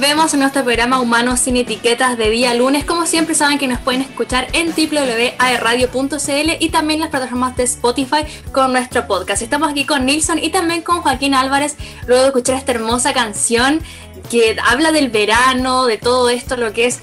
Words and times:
volvemos 0.00 0.32
a 0.32 0.38
nuestro 0.38 0.64
programa 0.64 0.98
Humanos 0.98 1.40
sin 1.40 1.58
Etiquetas 1.58 2.16
de 2.16 2.30
día 2.30 2.54
lunes. 2.54 2.86
Como 2.86 3.04
siempre 3.04 3.34
saben 3.34 3.58
que 3.58 3.68
nos 3.68 3.80
pueden 3.80 4.00
escuchar 4.00 4.48
en 4.54 4.68
www.aerradio.cl 4.68 6.50
y 6.58 6.70
también 6.70 7.00
las 7.00 7.10
plataformas 7.10 7.54
de 7.58 7.64
Spotify 7.64 8.24
con 8.50 8.72
nuestro 8.72 9.06
podcast. 9.06 9.42
Estamos 9.42 9.70
aquí 9.70 9.84
con 9.84 10.06
Nilsson 10.06 10.38
y 10.38 10.48
también 10.48 10.80
con 10.80 11.02
Joaquín 11.02 11.34
Álvarez 11.34 11.76
luego 12.06 12.22
de 12.22 12.28
escuchar 12.28 12.56
esta 12.56 12.72
hermosa 12.72 13.12
canción 13.12 13.82
que 14.30 14.56
habla 14.66 14.90
del 14.90 15.10
verano, 15.10 15.84
de 15.84 15.98
todo 15.98 16.30
esto, 16.30 16.56
lo 16.56 16.72
que 16.72 16.86
es 16.86 17.00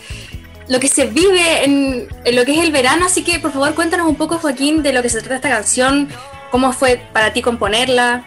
lo 0.67 0.79
que 0.79 0.87
se 0.87 1.05
vive 1.05 1.65
en, 1.65 2.07
lo 2.33 2.45
que 2.45 2.53
es 2.53 2.63
el 2.63 2.71
verano. 2.71 3.05
Así 3.05 3.23
que 3.23 3.37
por 3.37 3.51
favor 3.51 3.75
cuéntanos 3.75 4.07
un 4.07 4.15
poco 4.15 4.39
Joaquín 4.39 4.81
de 4.81 4.91
lo 4.91 5.03
que 5.03 5.09
se 5.09 5.19
trata 5.19 5.35
esta 5.35 5.49
canción, 5.49 6.09
cómo 6.49 6.73
fue 6.73 6.99
para 7.13 7.31
ti 7.31 7.43
componerla. 7.43 8.25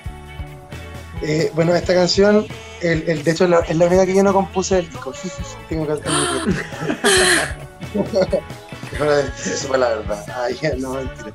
Eh, 1.23 1.51
bueno, 1.57 1.75
esta 1.75 1.93
canción 1.93 2.47
el, 2.81 3.25
de 3.25 3.31
hecho, 3.31 3.45
es 3.45 3.51
la, 3.51 3.87
única 3.87 4.07
que 4.07 4.15
yo 4.15 4.23
no 4.23 4.33
compuse 4.33 4.77
del 4.77 4.89
disco. 4.89 5.13
Tengo 5.69 5.87
que 5.87 5.93
Eso 9.45 9.69
fue 9.69 9.79
la 9.79 9.89
verdad. 9.91 10.25
Ay, 10.37 10.57
no, 10.79 10.95
mentira. 10.95 11.33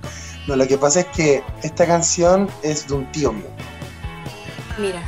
No, 0.48 0.56
lo 0.56 0.68
que 0.68 0.78
pasa 0.78 1.02
es 1.02 1.08
que 1.08 1.44
esta 1.64 1.86
canción 1.86 2.50
es 2.62 2.88
de 2.88 2.94
un 2.94 3.12
tío 3.12 3.34
mío. 3.34 3.48
Mira. 4.78 5.02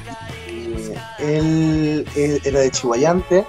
él, 1.20 2.06
era 2.16 2.60
de 2.60 2.72
Chihuayante 2.72 3.46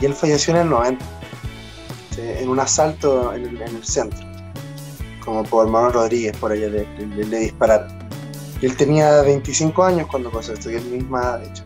y 0.00 0.04
él 0.04 0.14
falleció 0.14 0.54
en 0.54 0.60
el 0.60 0.70
90, 0.70 1.04
en 2.18 2.48
un 2.48 2.60
asalto 2.60 3.32
en 3.34 3.56
el, 3.56 3.84
centro, 3.84 4.26
como 5.24 5.42
por 5.44 5.66
Manuel 5.68 5.94
Rodríguez, 5.94 6.36
por 6.36 6.52
allá 6.52 6.68
le, 6.68 6.86
le, 6.98 7.24
le 7.24 7.38
dispararon. 7.38 7.97
Él 8.60 8.76
tenía 8.76 9.22
25 9.22 9.84
años 9.84 10.08
cuando 10.10 10.30
pasó 10.30 10.52
esto, 10.52 10.70
y 10.70 10.74
él 10.74 10.84
misma, 10.84 11.38
de 11.38 11.46
hecho. 11.46 11.62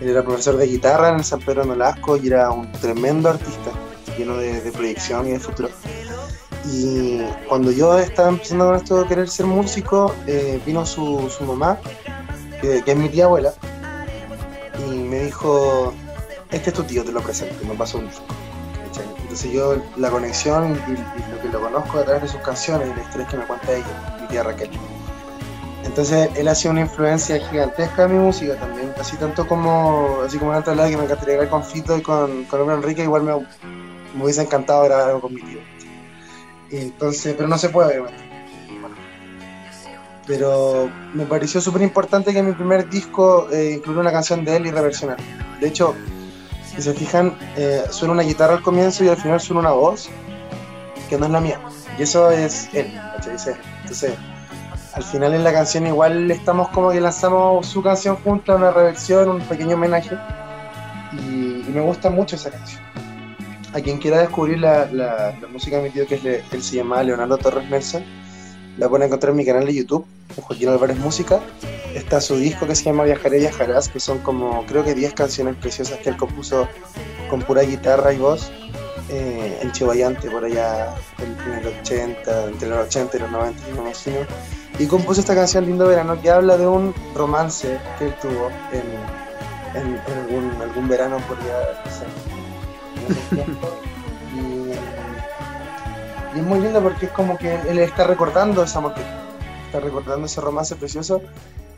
Él 0.00 0.08
era 0.08 0.24
profesor 0.24 0.56
de 0.56 0.66
guitarra 0.66 1.10
en 1.10 1.16
el 1.16 1.24
San 1.24 1.40
Pedro 1.40 1.64
Nolasco 1.64 2.16
y 2.16 2.26
era 2.26 2.50
un 2.50 2.70
tremendo 2.72 3.28
artista, 3.28 3.70
lleno 4.18 4.36
de, 4.36 4.72
proyección 4.72 5.28
y 5.28 5.32
de 5.32 5.38
futuro. 5.38 5.68
Y 6.72 7.20
cuando 7.48 7.70
yo 7.70 7.98
estaba 7.98 8.30
empezando 8.30 8.66
con 8.66 8.76
esto 8.76 9.02
de 9.02 9.08
querer 9.08 9.28
ser 9.28 9.46
músico, 9.46 10.14
eh, 10.26 10.60
vino 10.64 10.86
su, 10.86 11.30
mamá, 11.46 11.78
que, 12.60 12.82
es 12.84 12.96
mi 12.96 13.08
tía 13.10 13.26
abuela, 13.26 13.52
y 14.88 14.90
me 14.90 15.24
dijo, 15.24 15.92
este 16.50 16.70
es 16.70 16.76
tu 16.76 16.82
tío, 16.82 17.04
te 17.04 17.12
lo 17.12 17.20
presento, 17.20 17.54
me 17.66 17.74
pasó 17.74 17.98
un 17.98 18.06
disco. 18.08 18.24
Entonces 19.20 19.52
yo 19.52 19.76
la 19.96 20.10
conexión 20.10 20.72
y, 20.72 20.92
y, 20.92 21.32
lo 21.32 21.40
que 21.40 21.48
lo 21.48 21.60
conozco 21.62 21.98
a 21.98 22.04
través 22.04 22.22
de 22.22 22.28
sus 22.28 22.40
canciones 22.40 22.88
y 22.90 22.96
la 22.96 23.02
historia 23.02 23.26
que 23.28 23.36
me 23.36 23.46
cuenta 23.46 23.72
ella, 23.72 24.18
mi 24.20 24.28
tía 24.28 24.42
Raquel. 24.42 24.70
Entonces 25.84 26.30
él 26.36 26.48
ha 26.48 26.54
sido 26.54 26.72
una 26.72 26.82
influencia 26.82 27.38
gigantesca 27.48 28.04
en 28.04 28.12
mi 28.12 28.18
música 28.18 28.54
también, 28.56 28.92
así 28.98 29.16
tanto 29.16 29.46
como, 29.46 30.20
así 30.24 30.38
como 30.38 30.52
antes 30.52 30.68
hablaba 30.68 30.88
que 30.88 30.96
me 30.96 31.04
encantaría 31.04 31.34
grabar 31.34 31.50
con 31.50 31.64
Fito 31.64 31.96
y 31.96 32.02
con, 32.02 32.44
con 32.44 32.70
Enrique, 32.70 33.02
igual 33.02 33.22
me, 33.24 33.34
hubiese 34.22 34.42
encantado 34.42 34.84
grabar 34.84 35.08
algo 35.08 35.22
con 35.22 35.34
mi 35.34 35.42
tío. 35.42 35.58
entonces, 36.70 37.34
pero 37.36 37.48
no 37.48 37.58
se 37.58 37.68
puede, 37.68 37.98
obviamente. 37.98 38.32
Pero 40.24 40.88
me 41.14 41.26
pareció 41.26 41.60
súper 41.60 41.82
importante 41.82 42.32
que 42.32 42.42
mi 42.42 42.52
primer 42.52 42.88
disco 42.88 43.48
eh, 43.50 43.74
incluyera 43.76 44.02
una 44.02 44.12
canción 44.12 44.44
de 44.44 44.56
él 44.56 44.66
y 44.66 44.70
reversionar. 44.70 45.18
De 45.60 45.66
hecho, 45.66 45.96
si 46.74 46.80
se 46.80 46.94
fijan, 46.94 47.36
eh, 47.56 47.82
suena 47.90 48.14
una 48.14 48.22
guitarra 48.22 48.54
al 48.54 48.62
comienzo 48.62 49.02
y 49.02 49.08
al 49.08 49.16
final 49.16 49.40
suena 49.40 49.60
una 49.60 49.72
voz 49.72 50.08
que 51.08 51.18
no 51.18 51.26
es 51.26 51.32
la 51.32 51.40
mía. 51.40 51.60
Y 51.98 52.02
eso 52.02 52.30
es 52.30 52.68
él, 52.72 52.98
Entonces, 53.16 53.56
al 54.94 55.02
final 55.02 55.34
en 55.34 55.42
la 55.42 55.52
canción 55.52 55.86
igual 55.86 56.30
estamos 56.30 56.68
como 56.68 56.90
que 56.90 57.00
lanzamos 57.00 57.66
su 57.66 57.82
canción 57.82 58.16
junto 58.16 58.52
a 58.52 58.56
una 58.56 58.70
reversión, 58.70 59.28
un 59.28 59.40
pequeño 59.40 59.76
homenaje. 59.76 60.16
Y, 61.12 61.70
me 61.72 61.80
gusta 61.80 62.10
mucho 62.10 62.36
esa 62.36 62.50
canción. 62.50 62.82
A 63.72 63.80
quien 63.80 63.98
quiera 63.98 64.18
descubrir 64.18 64.58
la, 64.58 65.34
música 65.50 65.78
de 65.78 65.84
mi 65.84 65.90
tío, 65.90 66.06
que 66.06 66.16
es 66.16 66.24
él 66.52 66.62
se 66.62 66.76
llama 66.76 67.02
Leonardo 67.02 67.38
Torres 67.38 67.68
Nelson, 67.70 68.04
la 68.76 68.88
pueden 68.88 69.06
encontrar 69.06 69.30
en 69.30 69.36
mi 69.36 69.46
canal 69.46 69.64
de 69.64 69.74
YouTube, 69.74 70.04
Joaquín 70.36 70.68
Álvarez 70.68 70.98
Música. 70.98 71.40
Está 71.94 72.20
su 72.20 72.36
disco 72.36 72.66
que 72.66 72.74
se 72.74 72.84
llama 72.84 73.04
Viajaré, 73.04 73.38
Viajarás, 73.38 73.88
que 73.88 74.00
son 74.00 74.18
como 74.18 74.66
creo 74.66 74.84
que 74.84 74.94
10 74.94 75.14
canciones 75.14 75.56
preciosas 75.56 75.98
que 76.00 76.10
él 76.10 76.16
compuso 76.18 76.68
con 77.30 77.40
pura 77.40 77.62
guitarra 77.62 78.12
y 78.12 78.18
voz 78.18 78.50
eh, 79.08 79.58
en 79.62 79.72
Chihuayante, 79.72 80.30
por 80.30 80.44
allá 80.44 80.94
en 81.18 81.52
el 81.52 81.66
80, 81.80 82.44
entre 82.48 82.68
los 82.68 82.86
80 82.86 83.16
y 83.16 83.20
los 83.20 83.30
90, 83.30 83.62
no 83.68 83.74
me 83.76 83.90
imagino 83.90 84.16
y 84.78 84.86
compuso 84.86 85.20
esta 85.20 85.34
canción 85.34 85.66
Lindo 85.66 85.86
Verano 85.86 86.20
que 86.20 86.30
habla 86.30 86.56
de 86.56 86.66
un 86.66 86.94
romance 87.14 87.78
que 87.98 88.06
él 88.06 88.14
tuvo 88.20 88.48
en, 88.72 88.82
en, 89.80 89.98
algún, 90.18 90.50
algún, 90.62 90.88
verano 90.88 91.18
por 91.28 91.36
y, 94.34 94.38
y, 96.36 96.40
es 96.40 96.42
muy 96.42 96.60
lindo 96.60 96.82
porque 96.82 97.06
es 97.06 97.12
como 97.12 97.36
que 97.36 97.54
él 97.68 97.78
está 97.78 98.04
recordando 98.04 98.62
esa 98.62 98.78
amor 98.78 98.94
está 99.66 99.80
recordando 99.80 100.26
ese 100.26 100.40
romance 100.40 100.76
precioso 100.76 101.22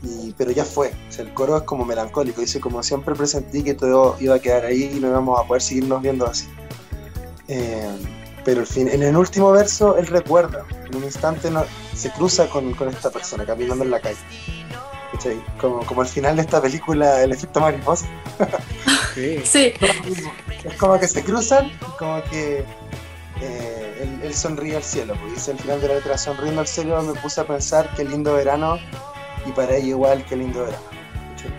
y, 0.03 0.33
pero 0.37 0.51
ya 0.51 0.65
fue, 0.65 0.93
el 1.17 1.33
coro 1.33 1.57
es 1.57 1.63
como 1.63 1.85
melancólico, 1.85 2.41
dice 2.41 2.59
como 2.59 2.83
siempre 2.83 3.15
presentí 3.15 3.63
que 3.63 3.73
todo 3.73 4.17
iba 4.19 4.35
a 4.35 4.39
quedar 4.39 4.65
ahí 4.65 4.91
y 4.95 4.99
no 4.99 5.07
íbamos 5.07 5.39
a 5.39 5.47
poder 5.47 5.61
seguirnos 5.61 6.01
viendo 6.01 6.27
así. 6.27 6.47
Eh, 7.47 7.89
pero 8.45 8.61
al 8.61 8.67
fin, 8.67 8.87
en 8.87 9.01
el 9.01 9.17
último 9.17 9.51
verso 9.51 9.97
él 9.97 10.05
recuerda, 10.05 10.65
en 10.85 10.95
un 10.95 11.03
instante 11.03 11.49
se 11.95 12.11
cruza 12.11 12.47
con, 12.47 12.73
esta 12.87 13.09
persona 13.09 13.45
caminando 13.45 13.83
en 13.83 13.91
la 13.91 13.99
calle. 13.99 14.17
Como, 15.59 15.83
como 15.85 16.01
al 16.01 16.07
final 16.07 16.35
de 16.35 16.43
esta 16.43 16.61
película, 16.61 17.21
El 17.21 17.31
efecto 17.31 17.59
mariposa. 17.59 18.05
Sí. 19.15 19.71
Es 20.65 20.73
como 20.77 20.99
que 20.99 21.07
se 21.07 21.23
cruzan 21.23 21.67
y 21.67 21.97
como 21.97 22.21
que 22.23 22.65
eh, 23.39 24.19
él, 24.21 24.33
sonríe 24.33 24.75
al 24.75 24.83
cielo. 24.83 25.15
Pues 25.21 25.35
dice 25.35 25.51
al 25.51 25.59
final 25.59 25.79
de 25.79 25.87
la 25.87 25.93
letra, 25.95 26.17
sonriendo 26.17 26.59
al 26.59 26.67
cielo 26.67 27.01
me 27.01 27.13
puse 27.21 27.39
a 27.39 27.47
pensar 27.47 27.89
qué 27.95 28.03
lindo 28.03 28.33
verano 28.33 28.77
y 29.45 29.53
para 29.53 29.77
ella 29.77 29.87
igual 29.87 30.25
qué 30.25 30.35
lindo 30.35 30.65
verano 30.65 30.94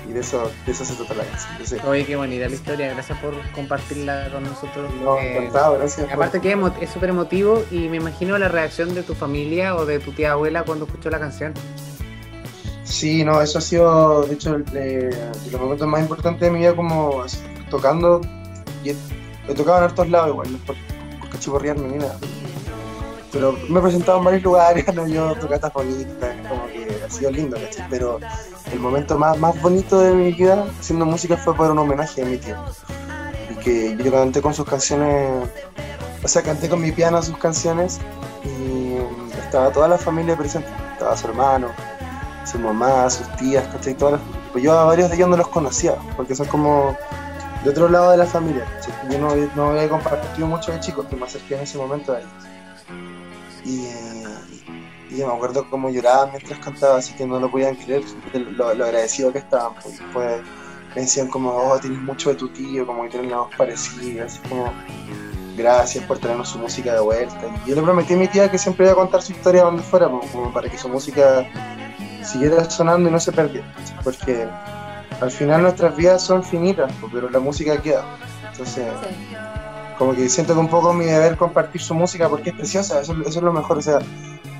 y 0.09 0.12
de 0.12 0.20
eso, 0.20 0.50
de 0.64 0.72
eso 0.72 0.84
se 0.84 0.94
trata 0.94 1.14
la 1.14 1.25
canción. 1.25 1.87
Oye, 1.87 2.04
qué 2.04 2.16
bonita 2.16 2.48
la 2.48 2.54
historia, 2.54 2.92
gracias 2.92 3.19
por 3.19 3.34
compartirla 3.53 4.31
con 4.32 4.44
nosotros. 4.44 4.92
No, 5.03 5.19
eh, 5.19 5.38
encantado, 5.38 5.78
gracias. 5.78 6.12
Aparte 6.12 6.41
que 6.41 6.56
es 6.81 6.91
súper 6.91 7.10
emotivo 7.10 7.64
y 7.70 7.88
me 7.88 7.97
imagino 7.97 8.38
la 8.38 8.48
reacción 8.48 8.94
de 8.94 9.03
tu 9.03 9.14
familia 9.14 9.76
o 9.76 9.87
de 9.87 9.98
tu 9.98 10.12
tía 10.12 10.32
abuela 10.32 10.64
cuando 10.64 10.87
escuchó 10.87 11.10
la 11.10 11.19
canción. 11.19 11.54
Sí, 12.84 13.25
no, 13.25 13.42
eso 13.42 13.59
ha 13.59 13.60
sido, 13.60 14.22
de 14.22 14.34
hecho, 14.34 14.56
eh, 14.75 15.10
los 15.50 15.60
momentos 15.60 15.87
más 15.88 16.00
importantes 16.00 16.41
de 16.41 16.50
mi 16.50 16.60
vida 16.60 16.75
como 16.75 17.25
tocando, 17.69 18.20
y 18.84 18.91
he, 18.91 19.54
tocado 19.54 19.78
en 19.78 19.84
hartos 19.84 20.08
lados 20.08 20.28
igual, 20.31 20.53
no 20.53 20.58
es 20.58 20.64
por, 20.64 20.76
cachiporrearme 21.31 21.88
ni 21.88 21.98
nada. 21.98 22.16
Pero 23.32 23.53
me 23.69 23.81
he 23.81 23.82
presentado 23.82 24.19
en 24.19 24.25
varios 24.25 24.43
lugares, 24.44 24.94
¿no? 24.94 25.06
yo 25.06 25.34
tocatas 25.34 25.72
bonitas, 25.72 26.37
como 26.48 26.66
que 26.69 27.03
ha 27.04 27.10
sido 27.10 27.31
lindo, 27.32 27.56
Pero 27.91 28.20
el 28.72 28.81
momento 28.81 29.19
más, 29.19 29.38
más 29.38 29.60
bonito 29.60 30.00
de 30.00 30.12
mi 30.12 30.32
vida 30.32 30.66
haciendo 30.78 31.06
música 31.06 31.37
fue 31.37 31.54
por 31.54 31.71
un 31.71 31.78
homenaje 31.78 32.22
a 32.22 32.25
mi 32.25 32.37
tío. 32.37 32.56
Y 33.50 33.54
que 33.56 33.97
yo 33.97 34.12
canté 34.12 34.43
con 34.43 34.54
sus 34.54 34.66
canciones, 34.66 35.49
o 36.22 36.28
sea, 36.28 36.43
canté 36.43 36.69
con 36.69 36.81
mi 36.81 36.93
piano 36.93 37.22
sus 37.22 37.38
canciones 37.38 37.99
y 38.44 38.97
estaba 39.38 39.71
toda 39.71 39.88
la 39.88 39.99
familia 39.99 40.37
presente. 40.37 40.69
Estaba 40.93 41.16
su 41.16 41.28
hermano, 41.28 41.69
su 42.44 42.59
mamá, 42.59 43.09
sus 43.10 43.28
tías, 43.37 43.66
¿cachai? 43.69 43.94
Todas 43.94 44.21
pues 44.53 44.65
yo 44.65 44.72
a 44.72 44.84
varios 44.84 45.10
de 45.10 45.16
ellos 45.16 45.28
no 45.28 45.37
los 45.37 45.49
conocía, 45.49 45.97
porque 46.16 46.34
son 46.34 46.47
como 46.47 46.97
de 47.62 47.69
otro 47.69 47.91
lado 47.91 48.12
de 48.12 48.16
la 48.16 48.25
familia. 48.25 48.65
Yo 49.10 49.19
no, 49.19 49.34
no 49.55 49.71
había 49.71 49.87
compartido 49.87 50.47
mucho 50.47 50.72
de 50.72 50.81
chicos, 50.81 51.05
que 51.10 51.16
me 51.16 51.26
acerqué 51.26 51.56
en 51.56 51.60
ese 51.60 51.76
momento 51.76 52.15
a 52.15 52.21
ellos. 52.21 52.31
Y, 53.65 53.88
y 55.22 55.27
me 55.27 55.32
acuerdo 55.32 55.69
cómo 55.71 55.91
lloraba 55.91 56.27
mientras 56.27 56.58
cantaba, 56.61 56.99
así 56.99 57.14
que 57.14 57.26
no 57.26 57.41
lo 57.41 57.50
podían 57.50 57.75
creer, 57.76 58.02
lo, 58.35 58.69
agradecido 58.69 59.32
que 59.32 59.38
estaban. 59.38 59.75
Pues, 59.75 59.99
después 59.99 60.43
me 60.94 61.02
decían 61.02 61.29
como, 61.29 61.50
oh, 61.50 61.79
tienes 61.79 62.00
mucho 62.00 62.31
de 62.31 62.37
tu 62.37 62.49
tío, 62.49 62.87
como 62.87 63.05
que 63.05 63.11
tienen 63.11 63.31
la 63.31 63.38
voz 63.38 63.55
parecida, 63.56 64.25
así 64.25 64.38
como, 64.49 64.73
gracias 65.56 66.05
por 66.05 66.19
traernos 66.19 66.49
su 66.49 66.58
música 66.58 66.94
de 66.94 67.00
vuelta. 67.00 67.41
Y 67.64 67.70
yo 67.70 67.76
le 67.76 67.82
prometí 67.82 68.14
a 68.14 68.17
mi 68.17 68.29
tía 68.29 68.50
que 68.50 68.58
siempre 68.58 68.87
iba 68.87 68.93
a 68.93 68.96
contar 68.96 69.23
su 69.23 69.32
historia 69.32 69.62
donde 69.62 69.82
fuera, 69.82 70.11
pues, 70.11 70.31
como 70.31 70.52
para 70.52 70.69
que 70.69 70.79
su 70.79 70.88
música 70.88 71.46
siguiera 72.23 72.69
sonando 72.69 73.08
y 73.08 73.12
no 73.12 73.20
se 73.20 73.32
perdiera. 73.32 73.67
Porque 74.02 74.49
al 75.20 75.31
final 75.31 75.62
nuestras 75.62 75.96
vidas 75.96 76.23
son 76.23 76.43
finitas, 76.43 76.93
pues, 77.00 77.12
pero 77.12 77.31
la 77.31 77.41
música 77.41 77.81
queda. 77.81 78.05
Entonces, 78.50 78.87
como 79.99 80.14
que 80.14 80.29
siento 80.29 80.55
que 80.55 80.61
un 80.61 80.69
poco 80.69 80.93
mi 80.93 81.06
deber 81.06 81.37
compartir 81.37 81.81
su 81.81 81.94
música 81.94 82.29
porque 82.29 82.50
es 82.50 82.56
preciosa, 82.56 83.00
eso, 83.00 83.14
eso 83.20 83.38
es 83.38 83.43
lo 83.43 83.52
mejor. 83.52 83.79
O 83.79 83.82
sea, 83.82 83.99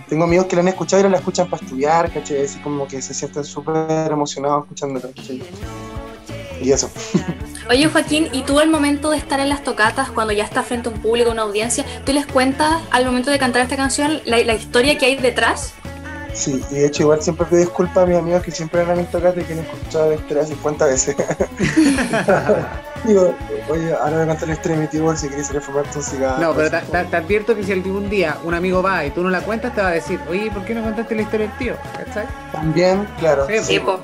tengo 0.09 0.25
amigos 0.25 0.47
que 0.47 0.57
la 0.57 0.63
han 0.63 0.69
escuchado 0.69 1.01
y 1.01 1.03
no 1.05 1.11
la 1.11 1.19
escuchan 1.19 1.49
para 1.49 1.63
estudiar, 1.63 2.13
¿cachai? 2.13 2.45
Así 2.45 2.59
como 2.61 2.87
que 2.87 3.03
se 3.03 3.13
sienten 3.15 3.45
súper 3.45 4.11
emocionados 4.11 4.65
escuchándola, 4.65 5.09
¿cachai? 5.15 5.43
Y 6.63 6.73
eso. 6.73 6.91
Oye 7.71 7.89
Joaquín, 7.89 8.29
¿y 8.33 8.43
tú 8.43 8.61
al 8.61 8.71
momento 8.71 9.11
de 9.11 9.19
estar 9.19 9.41
en 9.41 9.49
las 9.49 9.65
tocatas, 9.65 10.11
cuando 10.11 10.33
ya 10.33 10.45
estás 10.45 10.67
frente 10.67 10.89
a 10.89 10.93
un 10.93 11.01
público, 11.01 11.31
una 11.31 11.43
audiencia, 11.43 11.85
tú 12.05 12.13
les 12.13 12.27
cuentas 12.27 12.81
al 12.91 13.05
momento 13.05 13.31
de 13.31 13.39
cantar 13.39 13.63
esta 13.63 13.77
canción 13.77 14.21
la, 14.25 14.41
historia 14.55 14.97
que 14.97 15.07
hay 15.07 15.17
detrás? 15.17 15.75
Sí, 16.37 16.63
y 16.71 16.75
de 16.75 16.87
hecho 16.87 17.03
igual 17.05 17.23
siempre 17.23 17.47
pido 17.47 17.61
disculpas 17.61 18.05
a 18.05 18.07
mis 18.07 18.19
amigos 18.19 18.43
que 18.43 18.51
siempre 18.51 18.85
mis 18.95 19.11
tocates 19.11 19.43
y 19.43 19.47
que 19.47 19.53
han 19.55 19.59
escuchado 19.61 20.11
la 20.11 20.15
historia 20.17 20.45
50 20.45 20.87
veces. 20.87 21.17
Digo, 23.05 23.35
oye, 23.69 23.93
ahora 23.95 24.11
voy 24.17 24.23
a 24.23 24.27
contar 24.27 24.49
la 24.49 24.55
historia 24.55 24.77
de 24.77 24.83
mi 24.83 24.89
tío 24.89 25.17
si 25.17 25.29
quieres 25.29 25.51
reformarte 25.53 25.99
un 25.99 26.05
cigarro. 26.05 26.43
No, 26.43 26.55
pero 26.55 26.71
te, 26.71 26.79
te- 26.81 27.05
te 27.05 27.17
advierto 27.17 27.55
que 27.57 27.63
si 27.63 27.73
algún 27.73 28.11
día 28.11 28.37
un 28.45 28.53
amigo 28.55 28.83
va 28.83 29.05
y 29.05 29.11
tú 29.11 29.23
no 29.23 29.31
la 29.31 29.41
cuentas, 29.41 29.75
te 29.75 29.81
va 29.81 29.89
a 29.89 29.93
decir, 29.93 30.21
oye, 30.29 30.51
¿por 30.51 30.65
qué 30.65 30.75
no 30.75 30.83
contaste 30.83 31.15
la 31.15 31.23
historia 31.23 31.47
del 31.49 31.57
tío? 31.59 31.75
¿Cachai? 31.97 32.27
También, 32.53 33.07
claro. 33.19 33.47
Sí, 33.49 33.59
Sí, 33.63 33.81
po. 33.81 34.01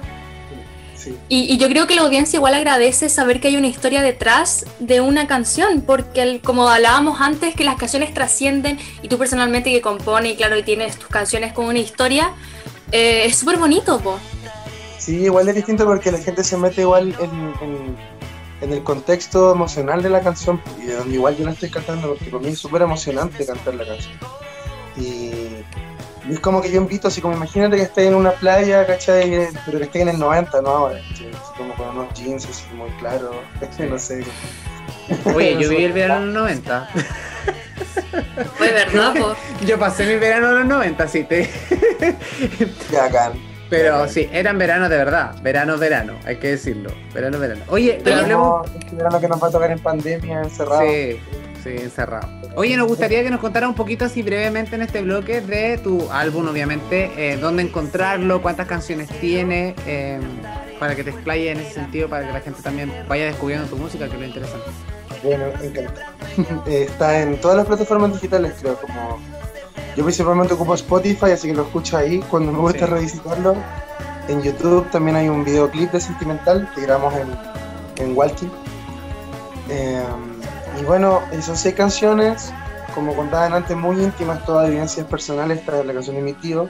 Sí. 1.05 1.17
Y, 1.29 1.53
y 1.53 1.59
yo 1.59 1.69
creo 1.69 1.87
que 1.87 1.95
la 1.95 2.03
audiencia 2.03 2.37
igual 2.37 2.55
agradece 2.55 3.09
saber 3.09 3.41
que 3.41 3.49
hay 3.49 3.57
una 3.57 3.67
historia 3.67 4.03
detrás 4.03 4.65
de 4.79 5.01
una 5.01 5.27
canción, 5.27 5.81
porque 5.83 6.23
el- 6.23 6.41
como 6.41 6.69
hablábamos 6.69 7.21
antes, 7.21 7.55
que 7.55 7.65
las 7.65 7.77
canciones 7.77 8.13
trascienden 8.15 8.79
y 9.03 9.09
tú 9.09 9.19
personalmente 9.19 9.71
que 9.73 9.81
compones 9.81 10.33
y 10.33 10.37
claro, 10.37 10.57
y 10.57 10.63
tienes 10.63 10.97
tus 10.97 11.09
canciones 11.09 11.53
con 11.53 11.67
una 11.67 11.79
historia, 11.79 12.33
eh, 12.93 13.25
es 13.27 13.37
súper 13.37 13.57
bonito, 13.59 13.99
po. 14.01 14.19
Sí, 14.99 15.17
igual 15.25 15.49
es 15.49 15.55
distinto 15.57 15.85
porque 15.85 16.13
la 16.13 16.19
gente 16.19 16.45
se 16.45 16.57
mete 16.57 16.83
igual 16.83 17.15
en, 17.21 17.55
en- 17.69 17.97
en 18.61 18.73
el 18.73 18.85
contexto 18.85 19.51
emocional 19.53 20.03
de 20.05 20.09
la 20.11 20.21
canción 20.21 20.63
y 20.81 20.87
de 20.87 20.95
donde 20.95 21.15
igual 21.15 21.37
yo 21.37 21.45
la 21.45 21.51
estoy 21.51 21.69
cantando 21.69 22.07
porque 22.11 22.27
para 22.27 22.45
mí 22.45 22.51
es 22.51 22.59
súper 22.61 22.83
emocionante 22.83 23.45
cantar 23.45 23.75
la 23.75 23.85
canción. 23.85 24.15
Y, 24.97 25.32
y 26.33 26.37
es 26.37 26.41
como 26.41 26.63
que 26.63 26.71
yo 26.71 26.81
invito, 26.81 27.09
así 27.09 27.21
como 27.21 27.37
imagínate 27.37 27.77
que 27.77 27.83
estés 27.83 28.09
en 28.09 28.15
una 28.15 28.31
playa, 28.33 28.87
¿cachai? 28.87 29.51
Pero 29.67 29.77
que 29.77 29.85
estés 29.85 30.01
en 30.01 30.09
el 30.09 30.19
90, 30.19 30.63
no 30.63 30.69
ahora, 30.71 30.99
¿cachai? 31.11 31.29
Así 31.29 31.53
como 31.59 31.75
con 31.75 31.89
unos 31.91 32.15
jeans 32.15 32.47
así 32.47 32.65
muy 32.75 32.89
claros, 32.93 33.37
no 33.79 33.99
sé. 33.99 34.25
Oye, 35.35 35.53
yo 35.61 35.69
viví 35.69 35.85
el 35.85 35.93
verano 35.93 36.23
en 36.23 36.33
los 36.33 36.43
90. 36.43 36.89
Fue 38.57 38.73
verdad, 38.73 39.15
po. 39.15 39.37
Yo 39.67 39.79
pasé 39.79 40.07
mi 40.07 40.17
verano 40.17 40.53
en 40.53 40.55
los 40.55 40.65
90, 40.65 41.07
sí, 41.09 41.25
te... 41.25 41.51
Qué 41.99 42.97
bacán. 42.97 43.33
Pero 43.69 44.09
sí, 44.09 44.31
eran 44.33 44.57
veranos 44.57 44.89
de 44.89 44.97
verdad. 44.97 45.35
Verano, 45.43 45.77
verano, 45.77 46.15
hay 46.25 46.37
que 46.37 46.53
decirlo. 46.53 46.91
Verano, 47.13 47.39
verano. 47.39 47.63
Oye, 47.69 48.01
pero 48.03 48.21
hablemos... 48.21 48.71
Este 48.75 48.97
verano 48.97 49.21
que 49.21 49.29
nos 49.29 49.43
va 49.43 49.49
a 49.49 49.51
tocar 49.51 49.71
en 49.71 49.81
pandemia, 49.81 50.41
encerrado. 50.41 50.81
Sí, 50.81 51.21
sí, 51.63 51.71
encerrado. 51.71 52.29
Oye, 52.55 52.77
nos 52.77 52.89
gustaría 52.89 53.23
que 53.23 53.31
nos 53.31 53.41
contara 53.41 53.69
un 53.69 53.75
poquito 53.75 54.05
así 54.05 54.23
brevemente 54.23 54.75
en 54.77 54.83
este 54.83 55.03
bloque 55.03 55.41
de 55.41 55.79
tu 55.79 56.11
álbum, 56.11 56.49
obviamente, 56.49 57.11
eh, 57.17 57.37
dónde 57.37 57.63
encontrarlo, 57.63 58.43
cuántas 58.43 58.67
canciones 58.67 59.09
tiene, 59.21 59.75
eh, 59.87 60.21
para 60.79 60.95
que 60.97 61.05
te 61.05 61.11
explayes 61.11 61.57
en 61.57 61.65
ese 61.65 61.75
sentido, 61.75 62.09
para 62.09 62.27
que 62.27 62.33
la 62.33 62.41
gente 62.41 62.61
también 62.63 62.93
vaya 63.09 63.27
descubriendo 63.27 63.67
tu 63.69 63.77
música, 63.77 64.07
que 64.09 64.15
es 64.15 64.21
lo 64.21 64.27
interesante. 64.27 64.67
Bueno, 65.23 65.45
encanta. 65.63 66.13
Eh, 66.67 66.87
Está 66.89 67.21
en 67.23 67.41
todas 67.41 67.57
las 67.57 67.67
plataformas 67.67 68.13
digitales, 68.15 68.55
creo, 68.61 68.77
como... 68.77 69.19
Yo 69.97 70.05
principalmente 70.05 70.55
ocupo 70.55 70.75
Spotify, 70.75 71.33
así 71.33 71.49
que 71.49 71.55
lo 71.55 71.63
escucho 71.63 71.97
ahí 71.99 72.19
cuando 72.31 72.51
me 72.51 72.59
gusta 72.59 72.87
Sí. 72.87 72.93
revisitarlo. 72.93 73.55
En 74.29 74.41
YouTube 74.43 74.89
también 74.91 75.17
hay 75.17 75.29
un 75.29 75.45
videoclip 75.45 75.91
de 75.93 76.01
Sentimental 76.01 76.71
que 76.75 76.81
grabamos 76.83 77.13
en, 77.15 78.05
en 78.05 78.17
Walking. 78.17 78.49
Eh, 79.69 80.03
y 80.83 80.85
bueno, 80.85 81.23
son 81.41 81.57
seis 81.57 81.75
canciones, 81.77 82.53
como 82.95 83.15
contaban 83.15 83.53
antes, 83.55 83.77
muy 83.77 84.03
íntimas, 84.03 84.45
todas 84.45 84.69
vivencias 84.69 85.07
personales. 85.07 85.61
Esta 85.61 85.79
es 85.81 85.87
la 85.87 85.93
canción 85.95 86.17
de 86.17 86.23
mi 86.23 86.33
tío, 86.35 86.69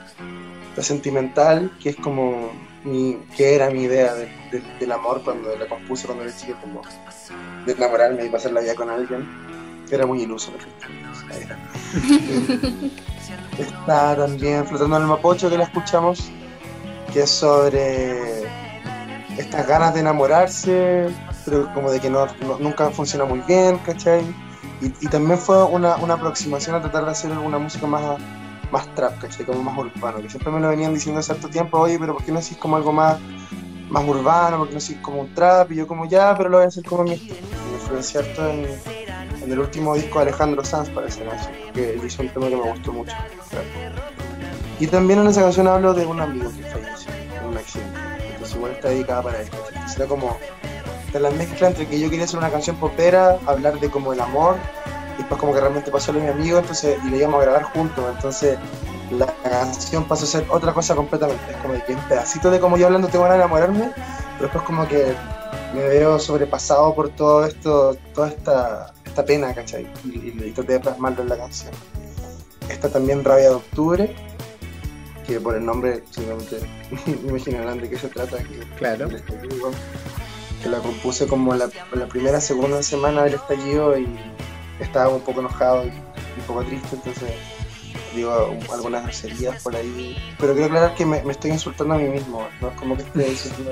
la 0.77 0.83
Sentimental, 0.83 1.71
que 1.81 1.89
es 1.89 1.95
como 1.95 2.51
mi, 2.83 3.17
que 3.35 3.55
era 3.55 3.69
mi 3.71 3.83
idea 3.83 4.13
de- 4.13 4.25
de- 4.51 4.61
del 4.79 4.91
amor 4.91 5.21
cuando 5.23 5.55
la 5.55 5.67
compuse 5.67 6.05
cuando 6.05 6.23
era 6.25 6.35
chico, 6.35 6.53
como 6.61 6.81
de 7.65 7.71
enamorarme 7.73 8.25
y 8.25 8.29
pasar 8.29 8.51
la 8.51 8.61
vida 8.61 8.75
con 8.75 8.89
alguien. 8.89 9.27
Era 9.91 10.05
muy 10.05 10.21
iluso. 10.21 10.51
Está 13.57 14.15
también 14.15 14.65
Flotando 14.67 14.95
en 14.97 15.01
el 15.03 15.07
Mapocho 15.07 15.49
que 15.49 15.57
la 15.57 15.63
escuchamos, 15.65 16.29
que 17.11 17.21
es 17.23 17.29
sobre 17.29 18.43
estas 19.37 19.67
ganas 19.67 19.93
de 19.93 19.99
enamorarse, 20.01 21.07
pero 21.45 21.71
como 21.73 21.91
de 21.91 21.99
que 21.99 22.09
no, 22.09 22.25
no- 22.41 22.59
nunca 22.59 22.89
funciona 22.91 23.25
muy 23.25 23.41
bien, 23.41 23.79
¿cachai? 23.79 24.21
Y, 24.81 24.87
y 25.05 25.09
también 25.09 25.39
fue 25.39 25.63
una, 25.63 25.97
una 25.97 26.15
aproximación 26.15 26.75
a 26.75 26.81
tratar 26.81 27.05
de 27.05 27.11
hacer 27.11 27.31
una 27.31 27.59
música 27.59 27.87
más, 27.87 28.19
más 28.71 28.93
trap, 28.95 29.19
¿cachai? 29.19 29.45
Como 29.45 29.63
más 29.63 29.77
urbano, 29.77 30.21
que 30.21 30.29
siempre 30.29 30.51
me 30.51 30.59
lo 30.59 30.69
venían 30.69 30.93
diciendo 30.93 31.19
hace 31.19 31.33
cierto 31.33 31.49
tiempo, 31.49 31.79
oye, 31.79 31.97
pero 31.99 32.13
¿por 32.13 32.23
qué 32.23 32.31
no 32.31 32.39
haces 32.39 32.57
como 32.57 32.75
algo 32.77 32.91
más, 32.91 33.19
más 33.89 34.03
urbano? 34.07 34.57
¿Por 34.59 34.67
qué 34.67 34.73
no 34.73 34.77
haces 34.79 34.97
como 35.01 35.21
un 35.21 35.33
trap? 35.33 35.71
Y 35.71 35.75
yo 35.75 35.87
como 35.87 36.05
ya, 36.05 36.35
pero 36.37 36.49
lo 36.49 36.57
voy 36.57 36.65
a 36.65 36.67
hacer 36.69 36.83
como 36.85 37.03
mi 37.03 37.21
me 37.91 37.99
en, 38.49 38.83
en 39.41 39.51
el 39.51 39.59
último 39.59 39.95
disco 39.95 40.19
de 40.19 40.23
Alejandro 40.29 40.63
Sanz 40.63 40.89
esa 41.07 41.23
canción, 41.25 41.53
que 41.73 41.93
él 41.93 42.05
hizo 42.05 42.21
un 42.23 42.29
tema 42.29 42.49
que 42.49 42.55
me 42.55 42.63
gustó 42.63 42.93
mucho. 42.93 43.17
Y 44.79 44.87
también 44.87 45.19
en 45.19 45.27
esa 45.27 45.41
canción 45.41 45.67
hablo 45.67 45.93
de 45.93 46.05
un 46.05 46.19
amigo 46.19 46.51
que 46.55 46.63
falleció 46.63 47.11
en 47.39 47.45
un 47.45 47.57
accidente. 47.57 47.99
Entonces 48.29 48.55
igual 48.55 48.71
está 48.73 48.89
dedicada 48.89 49.23
para. 49.23 49.41
Entonces 49.41 49.97
era 49.97 50.07
como 50.07 50.41
de 51.13 51.19
la 51.19 51.29
mezcla 51.31 51.67
entre 51.67 51.87
que 51.87 51.99
yo 51.99 52.09
quería 52.09 52.25
hacer 52.25 52.39
una 52.39 52.49
canción 52.49 52.75
popera, 52.77 53.37
hablar 53.45 53.79
de 53.79 53.89
como 53.89 54.11
el 54.13 54.19
amor, 54.19 54.55
y 55.15 55.17
después 55.19 55.39
como 55.39 55.53
que 55.53 55.61
realmente 55.61 55.91
pasó 55.91 56.11
lo 56.11 56.19
de 56.19 56.25
mi 56.25 56.31
amigo, 56.31 56.57
entonces, 56.57 56.97
y 57.05 57.09
lo 57.09 57.15
íbamos 57.17 57.39
a 57.39 57.43
grabar 57.43 57.63
juntos. 57.63 58.03
Entonces 58.15 58.57
la 59.11 59.27
canción 59.43 60.05
pasó 60.05 60.23
a 60.25 60.27
ser 60.27 60.45
otra 60.49 60.73
cosa 60.73 60.95
completamente. 60.95 61.43
Es 61.51 61.57
como 61.57 61.73
de 61.75 61.83
que 61.83 61.93
un 61.93 62.01
pedacito 62.01 62.49
de 62.49 62.59
como 62.59 62.77
yo 62.77 62.87
hablando 62.87 63.07
tengo 63.07 63.23
ganas 63.25 63.37
de 63.37 63.43
enamorarme, 63.43 63.91
pero 63.95 64.41
después 64.43 64.63
como 64.63 64.87
que 64.87 65.13
me 65.75 65.83
veo 65.83 66.17
sobrepasado 66.19 66.93
por 66.95 67.09
todo 67.09 67.45
esto, 67.45 67.95
toda 68.13 68.29
esta, 68.29 68.93
esta 69.05 69.23
pena, 69.25 69.53
¿cachai? 69.53 69.87
Y, 70.03 70.09
y, 70.09 70.43
y 70.47 70.51
traté 70.51 70.73
de 70.73 70.79
plasmarlo 70.79 71.21
en 71.23 71.29
la 71.29 71.37
canción. 71.37 71.71
Está 72.69 72.89
también 72.89 73.23
Rabia 73.23 73.49
de 73.49 73.55
Octubre, 73.55 74.15
que 75.27 75.39
por 75.39 75.55
el 75.55 75.65
nombre 75.65 76.03
seguramente 76.09 76.59
imaginarán 77.27 77.79
de 77.79 77.89
qué 77.89 77.97
se 77.97 78.07
trata. 78.07 78.37
Que, 78.37 78.59
Claro. 78.77 79.07
estallido, 79.07 79.71
que 80.63 80.69
la 80.69 80.79
compuse 80.79 81.27
como 81.27 81.53
la, 81.53 81.69
la 81.93 82.05
primera, 82.07 82.39
segunda 82.41 82.81
semana 82.81 83.23
del 83.23 83.33
estallido 83.35 83.97
y 83.97 84.07
estaba 84.79 85.09
un 85.09 85.21
poco 85.21 85.41
enojado 85.41 85.85
y 85.85 85.89
un 85.89 86.45
poco 86.47 86.63
triste, 86.63 86.95
entonces 86.95 87.31
digo 88.15 88.49
un- 88.51 88.73
algunas 88.73 89.03
groserías 89.03 89.61
por 89.61 89.75
ahí. 89.75 90.17
Pero 90.39 90.53
quiero 90.53 90.67
aclarar 90.67 90.95
que 90.95 91.05
me, 91.05 91.21
me 91.23 91.31
estoy 91.33 91.51
insultando 91.51 91.95
a 91.95 91.97
mí 91.97 92.07
mismo, 92.07 92.47
no 92.61 92.69
es 92.69 92.75
como 92.75 92.95
que 92.95 93.03
esté 93.03 93.27
insultando 93.29 93.71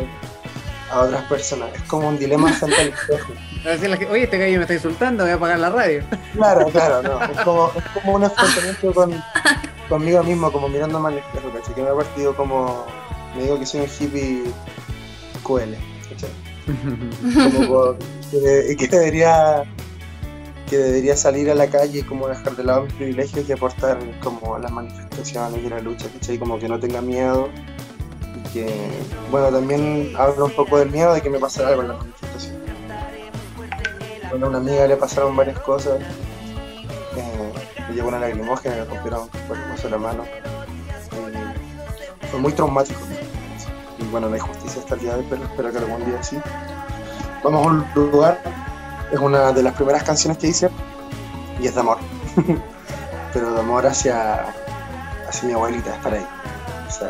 a 0.92 1.00
otras 1.02 1.24
personas, 1.24 1.70
es 1.74 1.82
como 1.84 2.10
un 2.10 2.20
dilema 2.20 2.52
frente 2.52 2.82
al 2.82 2.88
espejo. 2.90 3.32
Oye, 4.12 4.24
este 4.24 4.38
gallo 4.38 4.58
me 4.58 4.62
está 4.64 4.74
insultando, 4.74 5.24
voy 5.24 5.32
a 5.32 5.36
apagar 5.36 5.60
la 5.60 5.70
radio. 5.70 6.04
Claro, 6.34 6.66
claro, 6.68 7.02
no. 7.04 7.24
Es 7.24 7.40
como, 7.42 7.72
es 7.76 7.84
como 8.02 8.14
un 8.16 8.24
enfrentamiento 8.24 8.94
con, 8.94 9.24
conmigo 9.90 10.24
mismo, 10.24 10.52
como 10.52 10.68
mirándome 10.70 11.10
al 11.10 11.18
espejo, 11.20 11.50
¿cachai? 11.54 11.76
Que 11.76 11.82
me 11.84 11.90
ha 11.90 11.94
partido 11.94 12.36
como. 12.36 12.86
Me 13.36 13.44
digo 13.44 13.60
que 13.60 13.66
soy 13.66 13.82
un 13.82 13.88
hippie 13.88 14.44
QL, 15.44 15.74
¿cachai? 16.10 16.30
Como 16.66 17.96
que, 18.32 18.88
debería. 18.90 19.64
Que 20.70 20.78
debería 20.78 21.18
salir 21.18 21.52
a 21.52 21.56
la 21.56 21.68
calle 21.68 22.00
y 22.00 22.04
como 22.04 22.30
dejar 22.30 22.56
de 22.56 22.64
lado 22.64 22.84
mis 22.84 22.94
privilegios 22.94 23.50
y 23.50 23.52
aportar 23.52 24.00
como 24.22 24.58
las 24.58 24.72
manifestaciones 24.72 25.62
y 25.62 25.70
la 25.70 25.82
lucha, 25.82 26.08
¿cachai? 26.14 26.38
Como 26.38 26.58
que 26.60 26.70
no 26.70 26.80
tenga 26.80 27.02
miedo. 27.02 27.50
Y 28.38 28.50
que, 28.54 28.90
bueno, 29.30 29.50
también 29.50 30.14
hablo 30.18 30.46
un 30.46 30.52
poco 30.52 30.80
del 30.80 30.90
miedo 30.90 31.14
de 31.14 31.22
que 31.22 31.30
me 31.30 31.40
pasara 31.40 31.70
algo 31.70 31.82
en 31.82 31.88
la 31.90 31.96
manifestación. 31.96 32.62
Bueno, 34.30 34.46
a 34.46 34.50
una 34.50 34.60
amiga 34.60 34.88
le 34.88 34.96
pasaron 34.96 35.36
varias 35.36 35.60
cosas. 35.60 36.00
Eh, 37.18 37.52
le 37.90 37.96
llegó 37.96 38.08
una 38.08 38.20
lacrimógena, 38.20 38.76
le 38.76 38.86
rompieron 38.86 39.28
por 39.28 39.58
el 39.58 39.92
la 39.92 39.98
mano. 39.98 40.24
Y 42.24 42.28
fue 42.28 42.40
muy 42.40 42.54
traumático. 42.54 43.00
Y 43.10 43.31
bueno, 44.12 44.28
no 44.30 44.36
hay 44.36 44.40
justicia 44.40 44.82
hasta 44.82 44.96
el 44.96 45.02
día 45.02 45.18
pero 45.30 45.44
espero 45.44 45.72
que 45.72 45.78
algún 45.80 46.06
día 46.06 46.22
sí. 46.22 46.38
Vamos 47.44 47.66
a 47.66 47.70
un 47.70 47.86
lugar, 47.96 48.42
es 49.12 49.20
una 49.20 49.52
de 49.52 49.64
las 49.64 49.74
primeras 49.74 50.04
canciones 50.04 50.38
que 50.38 50.48
hice 50.48 50.70
y 51.60 51.68
es 51.68 51.74
de 51.76 51.80
amor. 51.82 51.98
pero 53.34 53.54
de 53.54 53.60
amor 53.60 53.86
hacia, 53.88 54.46
hacia 55.28 55.48
mi 55.48 55.54
abuelita, 55.54 55.96
es 55.96 56.02
para 56.04 56.18
ella. 56.18 56.30
Esa, 56.88 57.10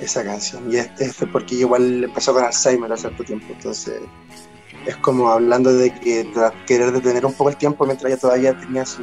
esa 0.00 0.24
canción. 0.24 0.70
Y 0.72 0.76
es, 0.76 0.90
es 0.98 1.16
porque 1.32 1.54
igual 1.56 2.04
empezó 2.04 2.32
con 2.34 2.44
Alzheimer 2.44 2.92
hace 2.92 3.02
cierto 3.08 3.24
tiempo, 3.24 3.46
entonces 3.50 4.00
es 4.84 4.96
como 4.98 5.30
hablando 5.30 5.72
de 5.72 5.92
que 5.92 6.30
querer 6.66 6.92
detener 6.92 7.26
un 7.26 7.32
poco 7.32 7.50
el 7.50 7.56
tiempo 7.56 7.84
mientras 7.86 8.12
ella 8.12 8.20
todavía 8.20 8.56
tenía 8.60 8.86
su- 8.86 9.02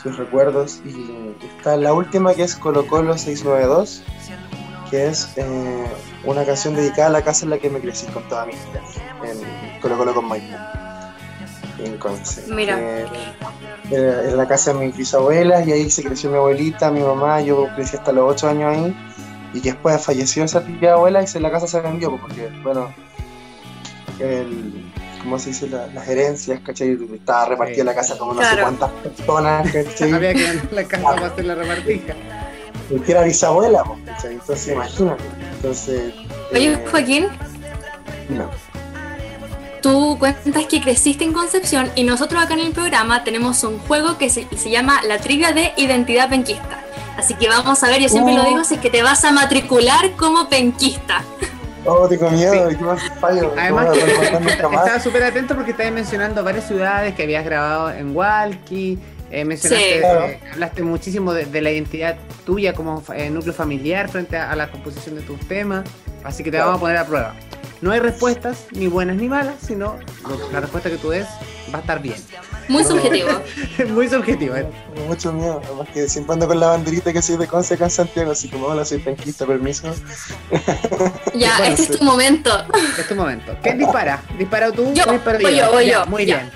sus 0.00 0.16
recuerdos. 0.18 0.80
Y 0.84 1.34
está 1.56 1.76
la 1.76 1.92
última 1.94 2.34
que 2.34 2.44
es 2.44 2.54
Colo 2.54 2.86
Colo 2.86 3.16
692, 3.18 4.04
que 4.90 5.08
es 5.08 5.28
eh, 5.36 5.84
una 6.24 6.44
canción 6.44 6.74
dedicada 6.74 7.08
a 7.08 7.10
la 7.10 7.22
casa 7.22 7.44
en 7.44 7.50
la 7.50 7.58
que 7.58 7.68
me 7.70 7.80
crecí 7.80 8.06
con 8.06 8.22
toda 8.28 8.46
mi 8.46 8.52
vida, 8.52 8.82
en 9.24 9.80
Colo 9.80 9.96
Colo 9.98 10.14
con 10.14 10.26
Maipú, 10.26 10.54
en 11.84 11.98
Conce. 11.98 12.44
Mira. 12.52 12.78
Eh, 12.78 13.06
era- 13.90 14.22
en 14.24 14.36
la 14.36 14.46
casa 14.48 14.72
de 14.72 14.86
mis 14.86 14.96
bisabuelas 14.96 15.66
y 15.66 15.72
ahí 15.72 15.90
se 15.90 16.02
creció 16.02 16.30
mi 16.30 16.36
abuelita, 16.36 16.90
mi 16.90 17.00
mamá, 17.00 17.40
yo 17.40 17.68
crecí 17.74 17.96
hasta 17.96 18.12
los 18.12 18.30
8 18.32 18.48
años 18.48 18.76
ahí 18.76 18.96
y 19.54 19.60
que 19.60 19.72
después 19.72 20.00
falleció 20.04 20.44
esa 20.44 20.62
tía 20.64 20.94
abuela 20.94 21.22
y 21.22 21.26
se, 21.26 21.38
la 21.40 21.50
casa 21.50 21.66
se 21.66 21.80
vendió 21.80 22.10
pues, 22.10 22.22
porque, 22.22 22.48
bueno, 22.62 22.92
el, 24.18 24.90
¿cómo 25.22 25.38
se 25.38 25.50
dice? 25.50 25.68
La- 25.68 25.86
las 25.88 26.08
herencias, 26.08 26.60
¿cachai? 26.60 26.98
Estaba 27.14 27.46
repartida 27.46 27.76
Sí. 27.78 27.84
la 27.84 27.94
casa 27.94 28.18
como 28.18 28.34
no 28.34 28.42
sé 28.42 28.48
Claro. 28.48 28.62
cuántas 28.62 28.90
personas, 28.90 29.72
¿cachai? 29.72 30.12
Había 30.14 30.34
que 30.34 30.60
la 30.72 30.84
casa 30.84 31.04
para 31.04 31.26
hacer 31.26 31.44
la 31.44 31.54
repartija. 31.54 32.14
Porque 32.90 33.12
era 33.12 33.22
bisabuela, 33.22 33.82
¿cachai? 34.04 34.34
entonces 34.34 34.68
imagínate. 34.72 35.24
Entonces. 35.56 36.14
Oye, 36.52 36.72
eh, 36.72 36.84
Joaquín, 36.90 37.26
no. 38.28 38.50
tú 39.82 40.16
cuentas 40.18 40.66
que 40.66 40.80
creciste 40.80 41.24
en 41.24 41.32
Concepción 41.32 41.90
y 41.94 42.04
nosotros 42.04 42.42
acá 42.42 42.54
en 42.54 42.60
el 42.60 42.72
programa 42.72 43.24
tenemos 43.24 43.62
un 43.64 43.78
juego 43.80 44.18
que 44.18 44.30
se, 44.30 44.46
se 44.56 44.70
llama 44.70 45.02
la 45.06 45.18
trivia 45.18 45.52
de 45.52 45.72
identidad 45.76 46.28
penquista. 46.28 46.82
Así 47.16 47.34
que 47.34 47.48
vamos 47.48 47.82
a 47.82 47.88
ver, 47.88 48.00
yo 48.00 48.08
siempre 48.08 48.34
lo 48.34 48.44
digo, 48.44 48.62
si 48.62 48.74
es 48.74 48.80
que 48.80 48.90
te 48.90 49.02
vas 49.02 49.24
a 49.24 49.32
matricular 49.32 50.12
como 50.12 50.48
penquista. 50.48 51.22
Oh, 51.86 52.08
tengo 52.08 52.30
miedo, 52.30 52.68
¿qué 52.68 52.76
más 52.84 53.00
fallo? 53.20 53.52
Además, 53.56 53.96
que 53.96 54.50
estaba 54.50 55.00
súper 55.00 55.22
atento 55.22 55.54
porque 55.54 55.70
estabas 55.70 55.92
mencionando 55.92 56.42
varias 56.44 56.66
ciudades 56.66 57.14
que 57.14 57.22
habías 57.22 57.44
grabado 57.44 57.90
en 57.90 58.14
Walkie. 58.14 58.98
Eh, 59.40 59.44
mencionaste, 59.44 59.94
Sí. 59.94 59.98
Claro. 60.00 60.24
eh, 60.26 60.40
hablaste 60.52 60.82
muchísimo 60.82 61.32
de, 61.34 61.44
de 61.46 61.60
la 61.62 61.70
identidad 61.70 62.16
tuya 62.44 62.72
como 62.72 63.02
eh, 63.14 63.30
núcleo 63.30 63.52
familiar 63.54 64.08
frente 64.08 64.36
a, 64.36 64.50
a 64.50 64.56
la 64.56 64.70
composición 64.70 65.14
de 65.16 65.22
tus 65.22 65.38
temas. 65.46 65.84
Así 66.24 66.42
que 66.42 66.50
te 66.50 66.56
Claro. 66.56 66.66
vamos 66.72 66.78
a 66.78 66.80
poner 66.80 66.96
a 66.96 67.06
prueba. 67.06 67.34
No 67.82 67.92
hay 67.92 68.00
respuestas 68.00 68.64
ni 68.72 68.86
buenas 68.86 69.16
ni 69.16 69.28
malas, 69.28 69.56
sino 69.66 69.98
lo- 70.28 70.50
la 70.52 70.60
respuesta 70.60 70.88
que 70.90 70.96
tú 70.96 71.10
des 71.10 71.26
va 71.72 71.78
a 71.78 71.80
estar 71.82 72.00
bien. 72.00 72.16
Muy 72.68 72.82
subjetivo. 72.82 73.28
Muy 73.90 74.08
subjetiva. 74.08 74.60
¿eh? 74.60 74.66
Tengo 74.94 75.06
mucho 75.08 75.32
miedo, 75.32 75.60
además 75.64 75.86
que 75.92 76.08
siempre 76.08 76.32
ando 76.32 76.48
con 76.48 76.58
la 76.58 76.68
banderita 76.68 77.12
que 77.12 77.20
soy 77.22 77.36
de 77.36 77.46
Conce 77.46 77.74
acá 77.74 77.84
en 77.84 77.90
Santiago, 77.90 78.32
así 78.32 78.48
como 78.48 78.66
hola, 78.68 78.84
soy 78.84 78.98
penquista, 78.98 79.44
permiso. 79.46 79.94
Ya, 81.34 81.58
Bueno, 81.58 81.64
este 81.74 81.84
sí. 81.84 81.92
es 81.92 81.98
tu 81.98 82.04
momento. 82.04 82.50
Es 82.98 83.06
tu 83.08 83.14
momento. 83.14 83.54
¿Quién 83.62 83.78
dispara? 83.78 84.22
¿Dispara 84.38 84.72
tú? 84.72 84.92
Yo, 84.94 85.04
voy 85.06 85.56
yo, 85.56 85.70
voy 85.70 85.86
Ya, 85.86 85.92
yo, 85.92 86.06
Muy 86.06 86.26
ya. 86.26 86.36
bien. 86.38 86.50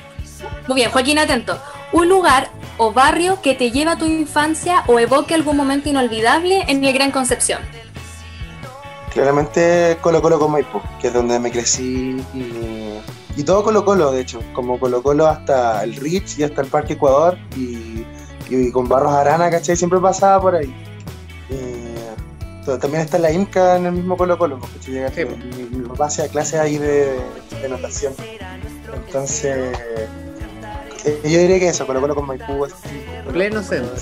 Muy 0.68 0.76
bien, 0.76 0.90
Joaquín, 0.90 1.18
atento. 1.18 1.60
Un 1.92 2.08
lugar 2.08 2.48
o 2.82 2.92
barrio 2.92 3.42
que 3.42 3.54
te 3.54 3.70
lleva 3.70 3.92
a 3.92 3.98
tu 3.98 4.06
infancia 4.06 4.84
o 4.86 4.98
evoque 4.98 5.34
algún 5.34 5.54
momento 5.54 5.90
inolvidable 5.90 6.64
en 6.66 6.82
el 6.82 6.94
Gran 6.94 7.10
Concepción. 7.10 7.60
Claramente 9.12 9.98
Colo 10.00 10.22
Colo 10.22 10.38
con 10.38 10.52
Maipú, 10.52 10.80
que 10.98 11.08
es 11.08 11.12
donde 11.12 11.38
me 11.38 11.50
crecí 11.50 12.24
y, 12.32 13.00
y 13.36 13.44
todo 13.44 13.62
Colo 13.64 13.84
Colo, 13.84 14.12
de 14.12 14.22
hecho, 14.22 14.40
como 14.54 14.80
Colo 14.80 15.02
Colo 15.02 15.26
hasta 15.26 15.84
el 15.84 15.94
Ritz 15.96 16.38
y 16.38 16.42
hasta 16.44 16.62
el 16.62 16.68
Parque 16.68 16.94
Ecuador 16.94 17.36
y, 17.54 18.02
y 18.48 18.72
con 18.72 18.88
Barros 18.88 19.12
Arana, 19.12 19.50
¿cachai? 19.50 19.76
Siempre 19.76 20.00
pasaba 20.00 20.40
por 20.40 20.54
ahí. 20.54 20.74
Eh, 21.50 22.14
también 22.80 23.02
está 23.02 23.18
la 23.18 23.30
Inca 23.30 23.76
en 23.76 23.84
el 23.84 23.92
mismo 23.92 24.16
Colo 24.16 24.38
Colo, 24.38 24.58
porque 24.58 24.90
llega 24.90 25.10
Sí, 25.10 25.26
mi, 25.26 25.64
mi 25.64 25.86
papá 25.86 26.06
hacía 26.06 26.28
clases 26.28 26.58
ahí 26.58 26.78
de, 26.78 27.20
de 27.60 27.68
natación. 27.68 28.14
Entonces, 29.06 29.76
eh, 31.04 31.20
yo 31.24 31.38
diría 31.38 31.58
que 31.58 31.68
eso, 31.68 31.86
Colo 31.86 32.00
Colo 32.00 32.14
con 32.14 32.26
Maipú. 32.26 32.64
así, 32.64 32.74
Pleno 33.32 33.62
centro. 33.62 33.94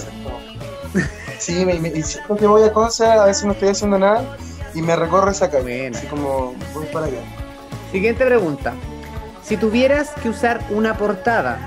Sí, 1.38 1.64
me, 1.64 1.74
me- 1.78 1.88
y 1.90 2.02
siempre 2.02 2.36
que 2.36 2.46
voy 2.48 2.62
a 2.64 2.72
Conce, 2.72 3.06
a 3.06 3.24
veces 3.24 3.44
no 3.44 3.52
estoy 3.52 3.68
haciendo 3.68 3.96
nada 3.96 4.36
y 4.74 4.82
me 4.82 4.96
recorro 4.96 5.30
esa 5.30 5.48
calle. 5.48 5.62
Buena. 5.62 5.96
Así 5.98 6.06
como 6.08 6.52
voy 6.74 6.86
para 6.92 7.06
allá. 7.06 7.20
Siguiente 7.92 8.26
pregunta. 8.26 8.74
Si 9.44 9.56
tuvieras 9.56 10.10
que 10.20 10.28
usar 10.30 10.60
una 10.70 10.96
portada 10.98 11.58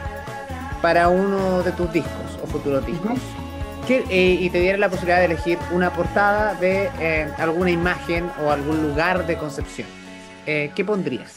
para 0.82 1.08
uno 1.08 1.64
de 1.64 1.72
tus 1.72 1.92
discos 1.94 2.38
o 2.44 2.48
futuros 2.48 2.86
discos, 2.86 3.18
¿qué- 3.88 4.04
eh, 4.10 4.38
y 4.42 4.50
te 4.50 4.60
diera 4.60 4.78
la 4.78 4.90
posibilidad 4.90 5.20
de 5.20 5.26
elegir 5.26 5.58
una 5.72 5.94
portada 5.94 6.54
de 6.56 6.90
eh, 7.00 7.30
alguna 7.38 7.72
imagen 7.72 8.30
o 8.46 8.52
algún 8.52 8.82
lugar 8.90 9.26
de 9.26 9.38
Concepción, 9.38 9.88
eh, 10.46 10.72
¿qué 10.76 10.84
pondrías? 10.84 11.36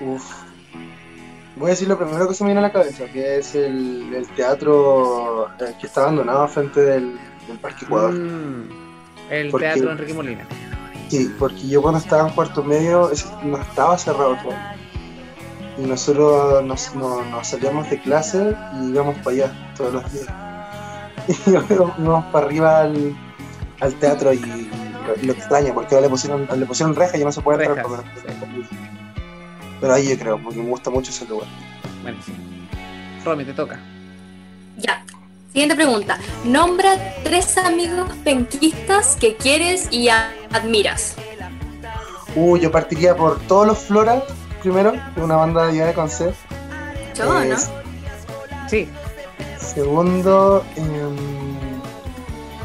Uf. 0.00 0.24
Voy 1.58 1.66
a 1.68 1.70
decir 1.70 1.88
lo 1.88 1.98
primero 1.98 2.28
que 2.28 2.34
se 2.34 2.44
me 2.44 2.48
viene 2.50 2.60
a 2.60 2.62
la 2.68 2.72
cabeza, 2.72 3.06
que 3.06 3.38
es 3.38 3.54
el, 3.54 4.12
el 4.14 4.26
teatro 4.28 5.48
que 5.80 5.86
está 5.86 6.02
abandonado 6.02 6.46
frente 6.48 6.80
del, 6.80 7.18
del 7.48 7.58
Parque 7.58 7.84
Ecuador. 7.84 8.12
Mm, 8.12 8.68
el 9.30 9.50
¿Por 9.50 9.60
qué? 9.60 9.66
Teatro 9.66 9.90
Enrique 9.92 10.14
Molina. 10.14 10.46
Sí, 11.08 11.34
porque 11.38 11.66
yo 11.68 11.80
cuando 11.82 11.98
estaba 11.98 12.28
en 12.28 12.34
cuarto 12.34 12.62
medio 12.62 13.10
no 13.44 13.56
estaba 13.58 13.96
cerrado 13.98 14.36
todo. 14.42 14.54
Y 15.78 15.82
nosotros 15.82 16.64
nos, 16.64 16.94
nos- 16.94 17.26
nos 17.26 17.46
salíamos 17.46 17.88
de 17.90 18.00
clase 18.00 18.54
y 18.80 18.90
íbamos 18.90 19.16
para 19.18 19.30
allá 19.30 19.72
todos 19.76 19.94
los 19.94 20.12
días. 20.12 20.26
Y 21.46 21.50
íbamos 21.50 22.24
para 22.26 22.46
arriba 22.46 22.80
al, 22.80 23.14
al 23.80 23.94
teatro 23.96 24.32
y, 24.32 24.38
lo, 24.38 25.26
lo 25.26 25.32
extraño, 25.32 25.74
porque 25.74 26.00
le 26.00 26.08
pusieron, 26.08 26.48
le 26.56 26.64
pusieron 26.66 26.94
reja 26.96 27.16
y 27.16 27.20
ya 27.20 27.26
no 27.26 27.32
se 27.32 27.40
puede 27.42 27.64
entrar. 27.66 27.86
Rejas, 27.86 28.04
Pero, 28.24 28.46
pero 29.80 29.94
ahí 29.94 30.08
yo 30.08 30.18
creo, 30.18 30.42
porque 30.42 30.58
me 30.58 30.68
gusta 30.68 30.90
mucho 30.90 31.10
ese 31.10 31.26
lugar. 31.26 31.48
Bueno, 32.02 32.18
sí. 32.24 32.32
Romy, 33.24 33.44
te 33.44 33.52
toca. 33.52 33.80
Ya. 34.76 35.04
Siguiente 35.52 35.74
pregunta. 35.74 36.18
Nombra 36.44 36.96
tres 37.24 37.56
amigos 37.58 38.10
penquistas 38.22 39.16
que 39.16 39.36
quieres 39.36 39.88
y 39.90 40.08
admiras. 40.08 41.16
Uh, 42.36 42.56
yo 42.56 42.70
partiría 42.70 43.16
por 43.16 43.40
todos 43.40 43.66
los 43.66 43.78
Flora, 43.78 44.22
primero, 44.62 44.92
es 44.92 45.22
una 45.22 45.36
banda 45.36 45.66
de 45.66 45.72
allá 45.72 45.86
de 45.86 45.94
Conce. 45.94 46.32
Yo, 47.16 47.44
¿no? 47.44 47.56
Sí, 48.68 48.88
Segundo, 49.74 50.64
eh, 50.76 51.08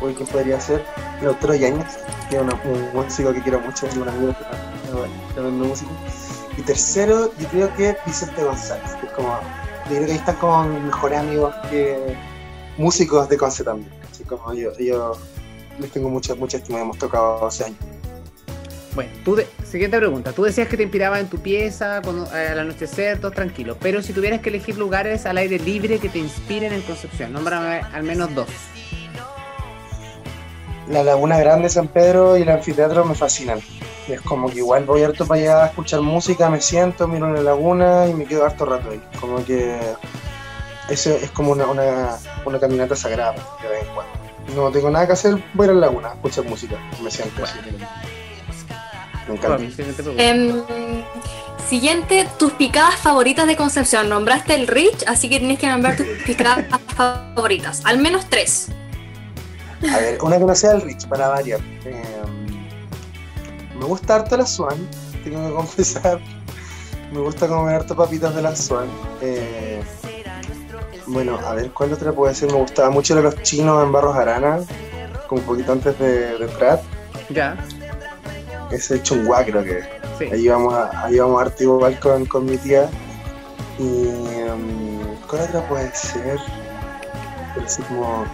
uy, 0.02 0.14
¿qué 0.14 0.24
podría 0.26 0.60
ser? 0.60 0.86
Lautaro 1.22 1.54
Yáñez, 1.54 1.98
que 2.30 2.38
es 2.38 2.42
un 2.42 2.90
músico 2.94 3.34
que 3.34 3.42
quiero 3.42 3.60
mucho, 3.60 3.88
es 3.88 3.98
un 3.98 4.08
amigo 4.08 4.34
que 4.34 4.44
es 4.44 5.34
tremendo 5.34 5.66
músico. 5.66 5.92
Y 6.58 6.62
tercero, 6.62 7.32
yo 7.40 7.48
creo 7.50 7.76
que 7.76 7.96
Vicente 8.06 8.44
González, 8.44 8.92
que 9.00 9.08
es 9.08 9.12
como, 9.14 9.40
yo 9.90 9.96
creo 9.96 10.06
que 10.06 10.12
ahí 10.12 10.18
están 10.18 10.36
como 10.36 10.64
mejores 10.66 11.20
amigos 11.20 11.54
que 11.70 12.16
músicos 12.78 13.28
de 13.30 13.38
Conce 13.38 13.64
también. 13.64 13.92
Así 14.12 14.24
como 14.24 14.54
yo, 14.54 14.72
yo 14.78 15.18
les 15.80 15.92
tengo 15.92 16.10
mucha, 16.10 16.36
mucha 16.36 16.58
estima, 16.58 16.80
hemos 16.82 16.98
tocado 16.98 17.46
hace 17.48 17.66
años. 17.66 17.78
Bueno, 18.94 19.12
tú 19.26 19.36
de- 19.36 19.48
siguiente 19.68 19.98
pregunta. 19.98 20.34
Tú 20.34 20.44
decías 20.44 20.68
que 20.68 20.78
te 20.78 20.84
inspiraba 20.84 21.20
en 21.20 21.28
tu 21.28 21.40
pieza, 21.40 22.00
eh, 22.36 22.48
al 22.52 22.60
anochecer, 22.60 23.20
todo 23.20 23.32
tranquilo. 23.32 23.76
Pero 23.82 24.04
si 24.04 24.14
tuvieras 24.14 24.40
que 24.42 24.50
elegir 24.50 24.78
lugares 24.78 25.26
al 25.26 25.38
aire 25.40 25.58
libre 25.58 25.98
que 25.98 26.10
te 26.10 26.20
inspiren 26.20 26.72
en 26.74 26.82
Concepción, 26.82 27.34
nómbrame 27.34 27.82
al 27.92 28.04
menos 28.04 28.34
dos. 28.36 28.48
La 30.94 31.04
Laguna 31.04 31.40
Grande, 31.40 31.70
San 31.70 31.88
Pedro 31.88 32.38
y 32.38 32.44
el 32.44 32.50
anfiteatro 32.50 33.04
me 33.04 33.16
fascinan. 33.16 33.60
Es 34.08 34.22
como 34.22 34.48
que 34.48 34.58
igual 34.58 34.86
voy 34.86 35.02
harto 35.02 35.26
para 35.26 35.42
allá 35.42 35.64
a 35.64 35.68
escuchar 35.68 36.02
música, 36.02 36.52
me 36.52 36.62
siento, 36.62 37.08
miro 37.08 37.34
la 37.34 37.42
laguna 37.42 38.06
y 38.08 38.14
me 38.14 38.26
quedo 38.26 38.46
harto 38.46 38.66
rato 38.66 38.92
ahí. 38.92 39.02
Como 39.20 39.44
que 39.44 39.80
eso 40.90 41.10
es 41.10 41.32
como 41.32 41.52
una, 41.54 41.66
una, 41.66 42.18
una 42.46 42.60
caminata 42.60 42.96
sagrada 42.96 43.34
de 43.62 43.68
vez 43.70 43.88
en 43.88 43.94
cuando. 43.96 44.14
No 44.56 44.70
tengo 44.70 44.92
nada 44.92 45.08
que 45.08 45.14
hacer, 45.14 45.44
voy 45.56 45.64
a 45.64 45.72
ir 45.72 45.72
a 45.72 45.80
la 45.80 45.88
laguna 45.88 46.10
a 46.10 46.14
escuchar 46.14 46.46
música, 46.46 46.78
me 47.02 47.10
siento 47.10 47.44
así. 47.44 47.58
Me 49.28 49.34
encanta. 49.34 49.64
Em, 50.18 50.64
siguiente, 51.68 52.28
tus 52.38 52.52
picadas 52.52 52.98
favoritas 52.98 53.48
de 53.48 53.56
Concepción. 53.56 54.10
Nombraste 54.10 54.54
el 54.54 54.68
Rich, 54.68 55.06
así 55.08 55.28
que 55.28 55.40
tienes 55.40 55.58
que 55.58 55.68
nombrar 55.68 55.98
tus 55.98 56.06
picadas 56.28 56.66
favoritas. 56.96 57.82
Al 57.84 57.98
menos 57.98 58.30
tres. 58.30 58.70
A 59.92 59.98
ver, 59.98 60.18
una 60.22 60.38
que 60.38 60.46
no 60.46 60.56
sea 60.56 60.72
el 60.74 60.82
Rich, 60.82 61.08
para 61.08 61.28
variar. 61.30 61.60
Eh, 61.86 62.04
me 63.78 63.86
gusta 63.86 64.16
harto 64.16 64.38
la 64.38 64.46
Swan, 64.46 64.78
tengo 65.24 65.48
que 65.48 65.54
confesar. 65.56 66.20
Me 67.12 67.20
gusta 67.20 67.48
comer 67.48 67.76
harto 67.76 67.96
papitas 67.96 68.34
de 68.36 68.42
la 68.42 68.56
Swan. 68.56 68.88
Eh, 69.22 69.82
bueno, 71.06 71.38
a 71.46 71.54
ver, 71.54 71.70
¿cuál 71.72 71.94
otra 71.94 72.12
puede 72.14 72.34
ser? 72.34 72.52
Me 72.52 72.58
gustaba 72.58 72.90
mucho 72.90 73.16
de 73.16 73.22
los 73.24 73.42
chinos 73.44 73.84
en 73.84 73.92
Barros 73.92 74.16
Arana, 74.16 74.60
como 75.28 75.42
un 75.42 75.48
poquito 75.48 75.72
antes 75.74 75.98
de, 76.00 76.38
de 76.38 76.48
Prat. 76.48 76.82
Ya, 77.30 77.58
Ese 78.72 79.02
chunguá 79.02 79.44
creo 79.46 79.64
que 79.64 79.80
es. 79.80 79.86
sí. 80.18 80.26
Ahí 80.32 80.46
íbamos, 80.46 80.74
a, 80.74 81.06
ahí 81.06 81.16
íbamos 81.16 81.42
harto 81.42 81.64
igual 81.64 82.00
con, 82.00 82.26
con 82.26 82.46
mi 82.46 82.58
tía. 82.58 82.90
Y 83.78 83.84
um, 83.84 85.16
¿cuál 85.30 85.42
otra 85.44 85.68
puede 85.68 85.94
ser? 85.96 86.40
Pero 87.54 87.66
así 87.66 87.82
como... 87.84 88.26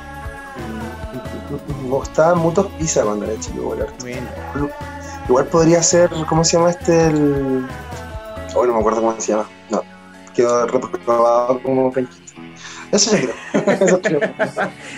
Me 1.84 1.90
gustaba 1.90 2.36
Mutos 2.36 2.68
Pizza 2.78 3.04
cuando 3.04 3.26
era 3.26 3.40
chico, 3.40 3.58
igual. 3.62 3.88
Bueno, 4.02 4.70
Igual 5.28 5.46
podría 5.46 5.84
ser, 5.84 6.10
¿cómo 6.28 6.44
se 6.44 6.58
llama 6.58 6.72
este? 6.72 7.08
El... 7.08 7.68
Oh, 8.56 8.66
no 8.66 8.74
me 8.74 8.80
acuerdo 8.80 9.02
cómo 9.02 9.16
se 9.20 9.32
llama. 9.34 9.48
No, 9.70 9.84
quedó 10.34 10.66
reprobado 10.68 11.62
como 11.62 11.92
penquista. 11.92 12.42
Eso 12.92 13.16
yo 13.16 13.28
creo. 13.54 13.76
Eso 13.88 14.02
creo. 14.02 14.20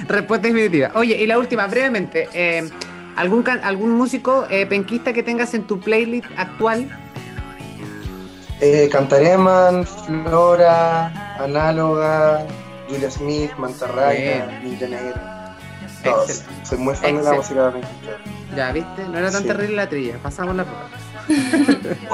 respuesta 0.07 0.47
definitiva. 0.47 0.91
Oye, 0.95 1.15
y 1.21 1.27
la 1.27 1.37
última, 1.37 1.67
brevemente. 1.67 2.29
eh, 2.33 2.69
¿algún, 3.17 3.43
can- 3.43 3.59
¿Algún 3.63 3.91
músico 3.91 4.45
eh, 4.49 4.65
penquista 4.65 5.11
que 5.11 5.21
tengas 5.23 5.53
en 5.53 5.63
tu 5.67 5.79
playlist 5.81 6.27
actual? 6.37 6.87
Eh, 8.61 8.87
Cantareman, 8.91 9.85
Flora, 9.85 11.35
Análoga, 11.39 12.45
Julia 12.87 13.11
Smith, 13.11 13.51
Mantarraya. 13.57 14.61
Ninja 14.63 14.87
Negra. 14.87 15.40
Todos. 16.03 16.29
Excelente. 16.29 16.65
Soy 16.65 16.77
muy 16.77 16.95
fan 16.95 17.17
de 17.17 17.23
la 17.23 17.33
música 17.33 17.71
penquista. 17.71 18.17
Ya, 18.55 18.71
¿viste? 18.71 19.03
No 19.09 19.17
era 19.17 19.31
tan 19.31 19.41
Sí. 19.43 19.47
terrible 19.47 19.75
la 19.75 19.89
trilla. 19.89 20.17
Pasamos 20.21 20.55
la 20.55 20.63
prueba. 20.65 20.89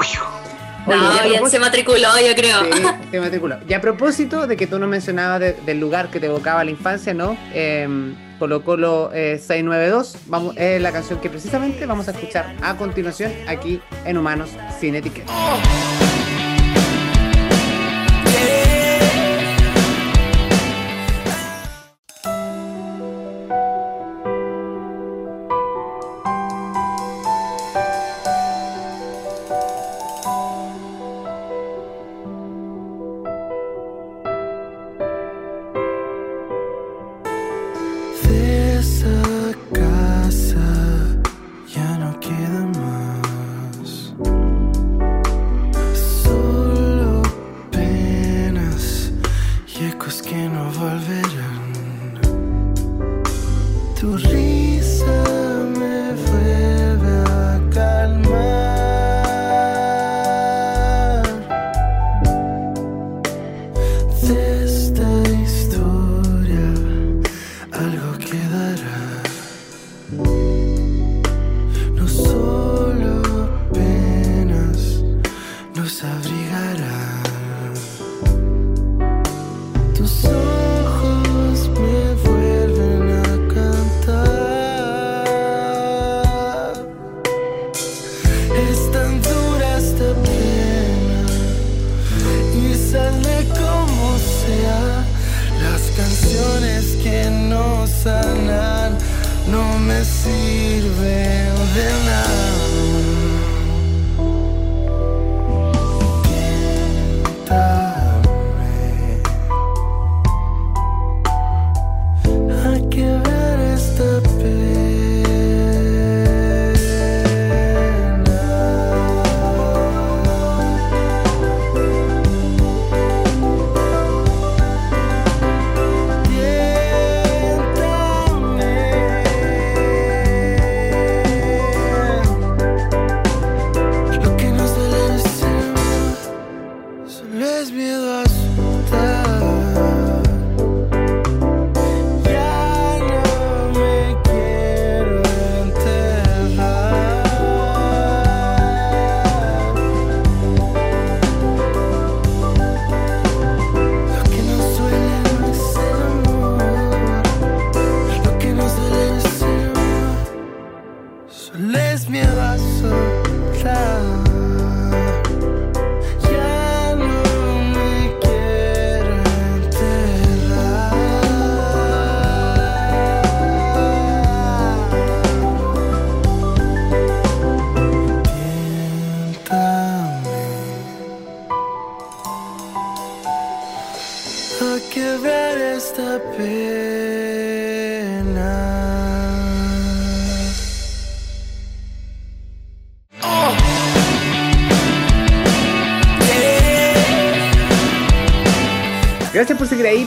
No, 0.86 0.94
Oye, 1.20 1.28
bien 1.28 1.50
se 1.50 1.58
matriculó, 1.58 2.08
yo 2.18 2.34
creo. 2.34 2.64
Sí, 2.64 2.82
te 3.10 3.20
matriculó. 3.20 3.58
Y 3.68 3.74
a 3.74 3.80
propósito 3.80 4.46
de 4.46 4.56
que 4.56 4.66
tú 4.66 4.78
nos 4.78 4.88
mencionabas 4.88 5.38
de- 5.40 5.52
del 5.52 5.78
lugar 5.80 6.08
que 6.08 6.18
te 6.18 6.26
evocaba 6.26 6.64
la 6.64 6.70
infancia, 6.70 7.12
¿no? 7.12 7.36
Eh, 7.52 8.14
Colo 8.38 8.64
Colo 8.64 9.10
eh, 9.12 9.36
692. 9.38 10.16
Vamos, 10.28 10.56
es 10.56 10.80
la 10.80 10.90
canción 10.90 11.20
que 11.20 11.28
precisamente 11.28 11.84
vamos 11.84 12.08
a 12.08 12.12
escuchar 12.12 12.54
a 12.62 12.74
continuación 12.76 13.32
aquí 13.46 13.82
en 14.06 14.16
Humanos 14.16 14.48
Sin 14.80 14.94
Etiqueta. 14.94 15.30
De 15.30 15.38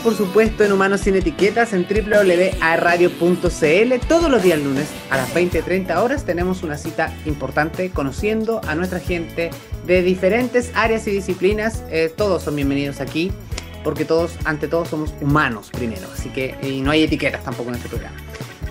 por 0.04 0.16
supuesto, 0.16 0.64
en 0.64 0.72
Humanos 0.72 1.02
Sin 1.02 1.16
Etiquetas, 1.16 1.74
en 1.74 1.86
www.radio.cl. 1.88 3.10
Todos 4.08 4.32
los 4.32 4.42
días 4.42 4.60
lunes 4.60 4.88
a 5.10 5.18
las 5.18 5.34
20-30 5.34 5.98
horas 5.98 6.26
tenemos 6.26 6.64
una 6.64 6.78
cita 6.78 7.14
importante 7.26 7.90
conociendo 7.92 8.62
a 8.68 8.76
nuestra 8.76 9.00
gente 9.00 9.52
de 9.86 10.02
diferentes 10.02 10.72
áreas 10.76 11.08
y 11.08 11.12
disciplinas. 11.12 11.84
Eh, 11.90 12.12
todos 12.16 12.44
son 12.44 12.56
bienvenidos 12.56 13.00
aquí, 13.00 13.32
porque 13.84 14.06
todos, 14.06 14.34
ante 14.46 14.68
todo, 14.68 14.86
somos 14.86 15.14
humanos 15.22 15.70
primero. 15.72 16.08
Así 16.14 16.30
que 16.30 16.56
no 16.84 16.92
hay 16.92 17.04
etiquetas 17.04 17.44
tampoco 17.44 17.70
en 17.70 17.76
este 17.76 17.90
programa. 17.90 18.18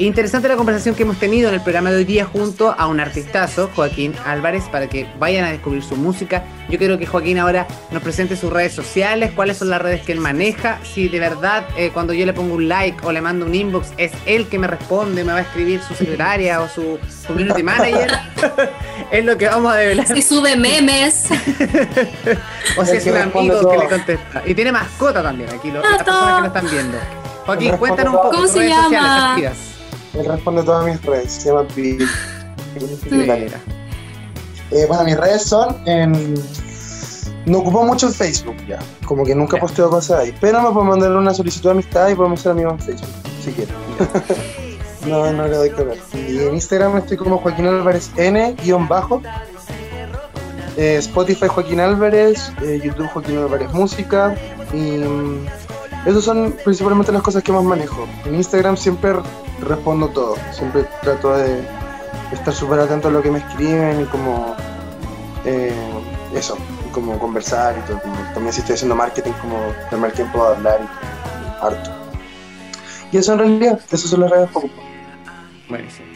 Interesante 0.00 0.48
la 0.48 0.56
conversación 0.56 0.94
que 0.94 1.02
hemos 1.02 1.18
tenido 1.18 1.50
en 1.50 1.54
el 1.56 1.60
programa 1.60 1.90
de 1.90 1.98
hoy 1.98 2.04
día 2.06 2.24
junto 2.24 2.74
a 2.78 2.86
un 2.86 3.00
artistazo, 3.00 3.68
Joaquín 3.76 4.14
Álvarez, 4.24 4.64
para 4.72 4.86
que 4.86 5.06
vayan 5.18 5.44
a 5.44 5.50
descubrir 5.50 5.82
su 5.82 5.94
música. 5.94 6.42
Yo 6.70 6.78
quiero 6.78 6.96
que 6.98 7.04
Joaquín 7.04 7.38
ahora 7.38 7.66
nos 7.90 8.02
presente 8.02 8.34
sus 8.34 8.50
redes 8.50 8.72
sociales, 8.72 9.30
cuáles 9.36 9.58
son 9.58 9.68
las 9.68 9.82
redes 9.82 10.00
que 10.00 10.12
él 10.12 10.18
maneja, 10.20 10.78
si 10.84 11.08
de 11.08 11.20
verdad 11.20 11.66
eh, 11.76 11.90
cuando 11.92 12.14
yo 12.14 12.24
le 12.24 12.32
pongo 12.32 12.54
un 12.54 12.66
like 12.66 12.96
o 13.06 13.12
le 13.12 13.20
mando 13.20 13.44
un 13.44 13.54
inbox 13.54 13.88
es 13.98 14.10
él 14.24 14.48
que 14.48 14.58
me 14.58 14.68
responde, 14.68 15.22
me 15.22 15.32
va 15.34 15.40
a 15.40 15.42
escribir 15.42 15.82
su 15.82 15.92
secretaria 15.94 16.62
o 16.62 16.68
su 16.70 16.98
community 17.26 17.62
manager. 17.62 18.10
es 19.10 19.22
lo 19.22 19.36
que 19.36 19.48
vamos 19.48 19.70
a 19.70 19.76
develar. 19.76 20.06
Si 20.06 20.22
sube 20.22 20.56
memes. 20.56 21.26
O 22.78 22.86
si 22.86 22.96
es 22.96 23.04
que 23.04 23.10
un 23.12 23.18
amigo 23.18 23.70
que 23.70 23.76
le 23.76 23.86
contesta. 23.86 24.42
Y 24.46 24.54
tiene 24.54 24.72
mascota 24.72 25.22
también 25.22 25.50
aquí, 25.50 25.70
lo- 25.70 25.82
las 25.82 25.90
Mascota. 25.90 26.10
personas 26.12 26.34
que 26.36 26.40
lo 26.40 26.46
están 26.46 26.70
viendo. 26.70 26.98
Joaquín, 27.44 27.76
cuéntanos 27.76 28.14
un 28.14 28.18
poco 28.18 28.30
¿Cómo 28.30 28.42
tus 28.44 28.52
se 28.52 28.58
redes 28.60 28.70
llama? 28.74 29.34
sociales. 29.34 29.69
Él 30.14 30.24
responde 30.26 30.62
todas 30.62 30.84
mis 30.86 31.00
redes, 31.02 31.32
se 31.32 31.48
llama 31.48 31.66
Bill. 31.74 32.06
Eh, 34.72 34.86
bueno, 34.86 35.04
mis 35.04 35.16
redes 35.16 35.42
son 35.42 35.76
en. 35.86 36.34
No 37.46 37.58
ocupo 37.58 37.84
mucho 37.84 38.06
en 38.06 38.14
Facebook 38.14 38.56
ya. 38.66 38.78
Como 39.04 39.24
que 39.24 39.34
nunca 39.34 39.58
posteo 39.58 39.90
cosas 39.90 40.20
ahí. 40.20 40.34
Pero 40.40 40.60
me 40.60 40.70
puedo 40.70 40.84
mandar 40.84 41.12
una 41.12 41.34
solicitud 41.34 41.70
de 41.70 41.72
amistad 41.72 42.08
y 42.08 42.14
podemos 42.14 42.40
ser 42.40 42.52
amigos 42.52 42.74
en 42.74 42.80
Facebook, 42.80 43.08
si 43.42 43.52
quieren. 43.52 43.74
no, 45.06 45.32
no 45.32 45.48
le 45.48 45.56
doy 45.56 45.70
que 45.70 45.82
ver. 45.82 45.98
Y 46.14 46.38
en 46.38 46.54
Instagram 46.54 46.98
estoy 46.98 47.16
como 47.16 47.38
Joaquín 47.38 47.66
Álvarez 47.66 48.10
N 48.16 48.54
guion 48.62 48.86
bajo. 48.86 49.22
Eh, 50.76 50.96
Spotify 50.98 51.48
Joaquín 51.48 51.80
Álvarez, 51.80 52.52
eh, 52.62 52.80
YouTube 52.82 53.08
Joaquín 53.08 53.38
Álvarez 53.38 53.72
Música. 53.72 54.36
Y 54.72 54.98
mm, 54.98 55.46
esas 56.06 56.24
son 56.24 56.54
principalmente 56.64 57.10
las 57.10 57.22
cosas 57.22 57.42
que 57.42 57.52
más 57.52 57.64
manejo. 57.64 58.06
En 58.24 58.34
Instagram 58.36 58.76
siempre 58.76 59.14
respondo 59.60 60.08
todo. 60.08 60.36
Siempre 60.52 60.84
trato 61.02 61.36
de 61.36 61.62
estar 62.32 62.52
súper 62.52 62.80
atento 62.80 63.08
a 63.08 63.10
lo 63.10 63.22
que 63.22 63.30
me 63.30 63.38
escriben 63.38 64.02
y 64.02 64.04
como 64.04 64.54
eh, 65.44 65.72
eso, 66.34 66.56
como 66.92 67.18
conversar 67.18 67.76
y 67.78 67.86
todo. 67.86 68.00
también 68.34 68.52
si 68.52 68.60
estoy 68.60 68.74
haciendo 68.74 68.94
marketing, 68.94 69.32
como 69.40 69.58
darme 69.90 70.08
el 70.08 70.12
tiempo 70.12 70.44
de 70.46 70.56
hablar 70.56 70.80
y 70.82 71.64
harto. 71.64 71.90
Y 73.12 73.16
eso 73.16 73.32
en 73.32 73.38
realidad, 73.38 73.80
eso 73.90 74.08
son 74.08 74.20
las 74.20 74.30
redes 74.30 74.50
poco. 74.50 74.70
Buenísimo. 75.68 76.08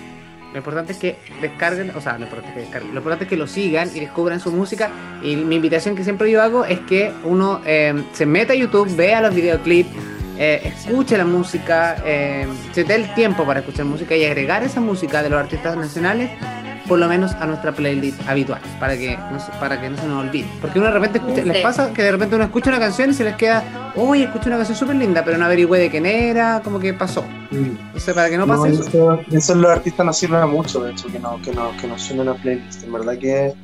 Lo 0.52 0.58
importante 0.58 0.92
es 0.92 0.98
que 0.98 1.18
descarguen, 1.40 1.90
o 1.96 2.00
sea, 2.00 2.16
lo 2.16 2.26
importante 2.26 2.50
es 2.50 2.54
que 2.54 2.60
descarguen, 2.60 2.94
lo 2.94 3.00
importante 3.00 3.24
es 3.24 3.30
que 3.30 3.36
lo 3.36 3.48
sigan 3.48 3.90
y 3.92 3.98
descubran 3.98 4.38
su 4.38 4.52
música. 4.52 4.88
Y 5.20 5.34
mi 5.34 5.56
invitación 5.56 5.96
que 5.96 6.04
siempre 6.04 6.30
yo 6.30 6.40
hago 6.40 6.64
es 6.64 6.78
que 6.80 7.12
uno 7.24 7.60
eh, 7.66 8.04
se 8.12 8.24
meta 8.24 8.52
a 8.52 8.56
YouTube, 8.56 8.94
vea 8.94 9.20
los 9.20 9.34
videoclips, 9.34 9.90
eh, 10.38 10.60
escuche 10.64 11.16
la 11.16 11.24
música, 11.24 11.96
eh, 12.04 12.46
se 12.72 12.84
dé 12.84 12.94
el 12.96 13.14
tiempo 13.14 13.44
para 13.44 13.60
escuchar 13.60 13.84
música 13.86 14.14
y 14.16 14.24
agregar 14.24 14.62
esa 14.62 14.80
música 14.80 15.22
de 15.22 15.30
los 15.30 15.38
artistas 15.40 15.76
nacionales 15.76 16.30
por 16.88 16.98
lo 16.98 17.08
menos 17.08 17.32
a 17.40 17.46
nuestra 17.46 17.72
playlist 17.72 18.20
habitual, 18.28 18.60
para 18.78 18.94
que 18.98 19.16
no 19.32 19.40
se, 19.40 19.50
para 19.52 19.80
que 19.80 19.88
no 19.88 19.96
se 19.96 20.06
nos 20.06 20.22
olvide. 20.22 20.46
Porque 20.60 20.78
uno 20.78 20.88
de 20.88 20.92
repente 20.94 21.16
escucha- 21.18 21.42
Sí. 21.42 21.48
les 21.48 21.62
pasa 21.62 21.94
que 21.94 22.02
de 22.02 22.12
repente 22.12 22.34
uno 22.36 22.44
escucha 22.44 22.68
una 22.68 22.78
canción 22.78 23.08
y 23.08 23.14
se 23.14 23.24
les 23.24 23.36
queda, 23.36 23.92
uy, 23.96 24.24
escuché 24.24 24.48
una 24.48 24.58
canción 24.58 24.76
súper 24.76 24.96
linda, 24.96 25.24
pero 25.24 25.38
no 25.38 25.46
averigüé 25.46 25.78
de 25.78 25.88
quién 25.90 26.04
era, 26.04 26.60
como 26.62 26.78
que 26.78 26.92
pasó. 26.92 27.24
Entonces, 27.50 28.12
para 28.14 28.28
que 28.28 28.36
no 28.36 28.46
pase 28.46 28.68
No, 28.68 28.74
eso. 29.14 29.20
eso, 29.32 29.54
los 29.54 29.70
artistas 29.70 30.04
nos 30.04 30.18
sirve 30.18 30.44
mucho, 30.44 30.84
de 30.84 30.92
hecho, 30.92 31.06
que, 31.10 31.18
no, 31.18 31.40
que, 31.40 31.52
no, 31.52 31.74
que 31.80 31.86
nos 31.86 32.02
suenen 32.02 32.28
a 32.28 32.34
playlist. 32.34 32.84
En 32.84 32.92
verdad 32.92 33.16
que, 33.18 33.54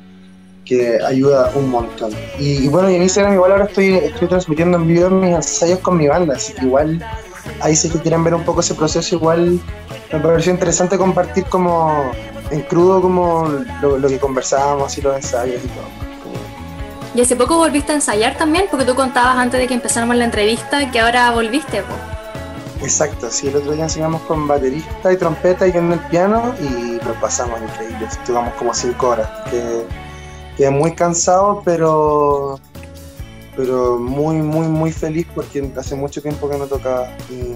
que 0.71 1.03
ayuda 1.03 1.51
un 1.53 1.69
montón. 1.69 2.13
Y, 2.39 2.63
y 2.63 2.67
bueno, 2.69 2.89
y 2.89 2.95
en 2.95 3.03
Instagram 3.03 3.33
igual 3.33 3.51
ahora 3.51 3.65
estoy, 3.65 3.95
estoy 3.95 4.29
transmitiendo 4.29 4.77
en 4.77 4.87
vivo 4.87 5.09
mis 5.09 5.35
ensayos 5.35 5.79
con 5.79 5.97
mi 5.97 6.07
banda, 6.07 6.35
así 6.35 6.53
que 6.53 6.63
igual 6.63 7.05
ahí 7.59 7.75
si 7.75 7.87
es 7.87 7.93
que 7.93 7.99
quieren 7.99 8.23
ver 8.23 8.33
un 8.33 8.45
poco 8.45 8.61
ese 8.61 8.73
proceso, 8.73 9.15
igual 9.15 9.59
me 10.13 10.19
pareció 10.19 10.53
interesante 10.53 10.97
compartir 10.97 11.43
como 11.45 12.11
en 12.51 12.61
crudo 12.61 13.01
como 13.01 13.49
lo, 13.81 13.97
lo 13.97 14.07
que 14.07 14.17
conversábamos 14.17 14.97
y 14.97 15.01
los 15.01 15.13
ensayos 15.13 15.61
y 15.61 15.67
todo. 15.67 15.87
Y 17.15 17.19
hace 17.19 17.35
poco 17.35 17.57
volviste 17.57 17.91
a 17.91 17.95
ensayar 17.95 18.37
también, 18.37 18.67
porque 18.71 18.85
tú 18.85 18.95
contabas 18.95 19.35
antes 19.35 19.59
de 19.59 19.67
que 19.67 19.73
empezáramos 19.73 20.15
la 20.15 20.23
entrevista 20.23 20.89
que 20.89 21.01
ahora 21.01 21.31
volviste. 21.31 21.81
po. 21.81 21.93
Exacto, 22.81 23.29
sí, 23.29 23.49
el 23.49 23.57
otro 23.57 23.73
día 23.73 23.83
ensayamos 23.83 24.21
con 24.21 24.47
baterista 24.47 25.11
y 25.11 25.17
trompeta 25.17 25.67
y 25.67 25.73
yo 25.73 25.79
en 25.79 25.91
el 25.91 25.99
piano 25.99 26.55
y 26.61 27.05
lo 27.05 27.13
pasamos 27.19 27.59
increíble, 27.61 28.07
tuvimos 28.25 28.53
como 28.53 28.73
cinco 28.73 29.09
horas, 29.09 29.29
que 29.49 29.85
quedé 30.57 30.69
muy 30.69 30.93
cansado 30.93 31.61
pero 31.63 32.59
pero 33.55 33.97
muy 33.97 34.37
muy 34.37 34.67
muy 34.67 34.91
feliz 34.91 35.27
porque 35.33 35.69
hace 35.77 35.95
mucho 35.95 36.21
tiempo 36.21 36.49
que 36.49 36.57
no 36.57 36.67
tocaba 36.67 37.15
y, 37.29 37.55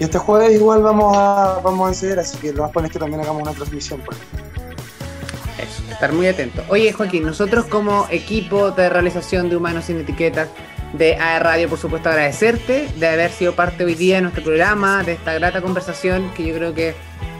y 0.00 0.04
este 0.04 0.18
jueves 0.18 0.54
igual 0.54 0.82
vamos 0.82 1.14
a 1.14 1.60
vamos 1.62 1.86
a 1.86 1.88
ensayar, 1.90 2.20
así 2.20 2.38
que 2.38 2.52
lo 2.52 2.62
más 2.62 2.70
probable 2.70 2.88
es 2.88 2.92
que 2.94 2.98
también 2.98 3.20
hagamos 3.20 3.42
una 3.42 3.52
transmisión 3.52 4.00
por. 4.00 4.14
Eso, 4.14 5.92
estar 5.92 6.10
muy 6.14 6.26
atento. 6.26 6.64
Oye, 6.68 6.90
Joaquín, 6.90 7.26
nosotros 7.26 7.66
como 7.66 8.06
equipo 8.10 8.70
de 8.70 8.88
realización 8.88 9.50
de 9.50 9.56
Humanos 9.56 9.84
sin 9.84 9.98
Etiquetas 9.98 10.48
de 10.94 11.16
AR 11.16 11.42
Radio, 11.42 11.68
por 11.68 11.78
supuesto, 11.78 12.08
agradecerte 12.08 12.88
de 12.96 13.08
haber 13.08 13.30
sido 13.30 13.54
parte 13.54 13.84
hoy 13.84 13.94
día 13.94 14.16
de 14.16 14.22
nuestro 14.22 14.42
programa, 14.42 15.02
de 15.02 15.12
esta 15.12 15.34
grata 15.34 15.60
conversación 15.60 16.30
que 16.34 16.46
yo 16.46 16.54
creo 16.54 16.72
que 16.72 16.94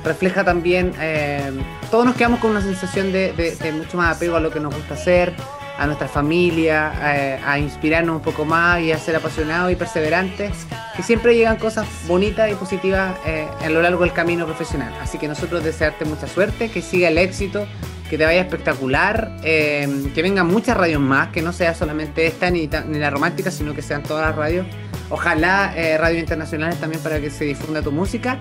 refleja 0.04 0.44
también, 0.44 0.92
eh, 1.00 1.50
todos 1.90 2.04
nos 2.06 2.14
quedamos 2.16 2.40
con 2.40 2.50
una 2.52 2.62
sensación 2.62 3.12
de, 3.12 3.32
de- 3.32 3.56
de 3.56 3.72
mucho 3.72 3.96
más 3.96 4.16
apego 4.16 4.36
a 4.36 4.40
lo 4.40 4.50
que 4.50 4.60
nos 4.60 4.74
gusta 4.74 4.94
hacer, 4.94 5.34
a 5.78 5.86
nuestra 5.86 6.08
familia, 6.08 6.92
eh, 7.02 7.40
a 7.46 7.58
inspirarnos 7.58 8.16
un 8.16 8.22
poco 8.22 8.44
más 8.44 8.80
y 8.82 8.92
a 8.92 8.98
ser 8.98 9.16
apasionados 9.16 9.72
y 9.72 9.76
perseverantes, 9.76 10.52
que 10.94 11.02
siempre 11.02 11.34
llegan 11.34 11.56
cosas 11.56 11.86
bonitas 12.06 12.50
y 12.50 12.54
positivas 12.54 13.14
eh, 13.24 13.46
a 13.64 13.68
lo 13.70 13.80
largo 13.80 14.02
del 14.04 14.12
camino 14.12 14.44
profesional. 14.44 14.92
Así 15.02 15.16
que 15.16 15.26
nosotros 15.26 15.64
desearte 15.64 16.04
mucha 16.04 16.26
suerte, 16.26 16.70
que 16.70 16.82
siga 16.82 17.08
el 17.08 17.16
éxito, 17.16 17.66
que 18.10 18.18
te 18.18 18.24
vaya 18.26 18.40
espectacular, 18.42 19.30
eh, 19.42 19.88
que 20.14 20.20
vengan 20.20 20.46
muchas 20.48 20.76
radios 20.76 21.00
más, 21.00 21.28
que 21.28 21.40
no 21.40 21.52
sea 21.52 21.74
solamente 21.74 22.26
esta 22.26 22.50
ni, 22.50 22.68
ni 22.88 22.98
la 22.98 23.08
romántica, 23.08 23.50
sino 23.50 23.72
que 23.74 23.80
sean 23.82 24.02
todas 24.02 24.26
las 24.26 24.36
radios. 24.36 24.66
Ojalá 25.08 25.72
eh, 25.76 25.96
radios 25.96 26.20
internacionales 26.20 26.78
también 26.78 27.02
para 27.02 27.20
que 27.20 27.30
se 27.30 27.44
difunda 27.44 27.80
tu 27.82 27.90
música. 27.90 28.38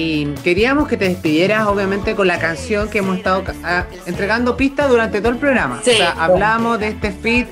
Y 0.00 0.26
queríamos 0.44 0.86
que 0.86 0.96
te 0.96 1.08
despidieras, 1.08 1.66
obviamente, 1.66 2.14
con 2.14 2.28
la 2.28 2.38
canción 2.38 2.88
que 2.88 2.98
hemos 2.98 3.16
estado 3.16 3.42
ah, 3.64 3.84
entregando 4.06 4.56
pistas 4.56 4.88
durante 4.88 5.20
todo 5.20 5.32
el 5.32 5.38
programa. 5.38 5.80
Sí. 5.84 5.90
O 5.90 5.96
sea, 5.96 6.12
hablamos 6.12 6.78
de 6.78 6.88
este 6.88 7.10
feed 7.10 7.46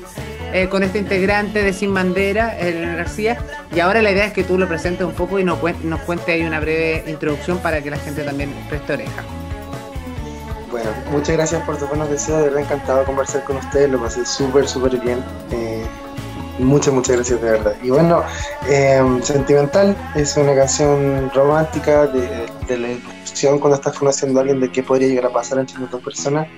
eh, 0.53 0.69
con 0.69 0.85
este 0.85 0.99
integrante 0.99 1.65
de 1.65 1.73
Sin 1.73 1.93
Bandera, 1.93 2.57
Elena 2.57 2.95
García, 2.95 3.37
y 3.75 3.81
ahora 3.81 4.01
la 4.01 4.13
idea 4.13 4.27
es 4.27 4.33
que 4.33 4.45
tú 4.45 4.59
lo 4.59 4.69
presentes 4.69 5.05
un 5.05 5.13
poco 5.15 5.41
y 5.41 5.45
nos, 5.45 5.59
cuen- 5.59 5.81
nos 5.83 6.01
cuentes 6.03 6.29
ahí 6.29 6.45
una 6.45 6.61
breve 6.61 7.03
introducción 7.09 7.59
para 7.59 7.83
que 7.83 7.91
la 7.91 7.97
gente 7.99 8.23
también 8.23 8.51
preste 8.69 8.93
oreja. 8.93 9.25
Bueno, 10.71 10.91
muchas 11.11 11.37
gracias 11.37 11.63
por 11.65 11.77
tus 11.79 11.89
buenos 11.89 12.09
deseos, 12.11 12.39
de 12.39 12.45
verdad 12.45 12.61
encantado 12.61 13.01
de 13.01 13.07
conversar 13.07 13.43
con 13.43 13.57
ustedes, 13.57 13.91
lo 13.91 13.99
pasé 14.01 14.25
súper, 14.25 14.69
súper 14.69 14.99
bien. 15.01 15.19
Eh, 15.51 15.85
muchas, 16.59 16.95
muchas 16.95 17.17
gracias 17.17 17.41
de 17.41 17.51
verdad. 17.51 17.75
Y 17.83 17.91
bueno, 17.91 18.23
eh, 18.69 19.03
Sentimental 19.23 19.97
es 20.15 20.37
una 20.37 20.55
canción 20.55 21.31
romántica 21.35 22.07
de, 22.07 22.47
la 22.77 22.89
ilusión 22.89 23.59
cuando 23.59 23.77
estás 23.77 23.97
conociendo 23.99 24.41
a 24.41 24.43
alguien 24.43 24.61
de 24.61 24.71
qué 24.71 24.83
podría 24.83 25.09
llegar 25.09 25.27
a 25.27 25.33
pasar 25.33 25.59
entre 25.59 25.79
las 25.81 25.91
dos 25.91 26.03
personas. 26.03 26.49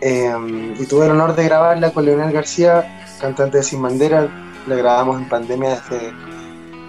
Eh, 0.00 0.74
y 0.78 0.86
tuve 0.86 1.06
el 1.06 1.12
honor 1.12 1.34
de 1.34 1.44
grabarla 1.44 1.90
con 1.92 2.04
Leonel 2.04 2.32
García, 2.32 3.06
cantante 3.20 3.58
de 3.58 3.62
Sin 3.62 3.80
Bandera, 3.80 4.28
la 4.66 4.74
grabamos 4.74 5.20
en 5.20 5.28
pandemia 5.28 5.70
desde, 5.70 6.12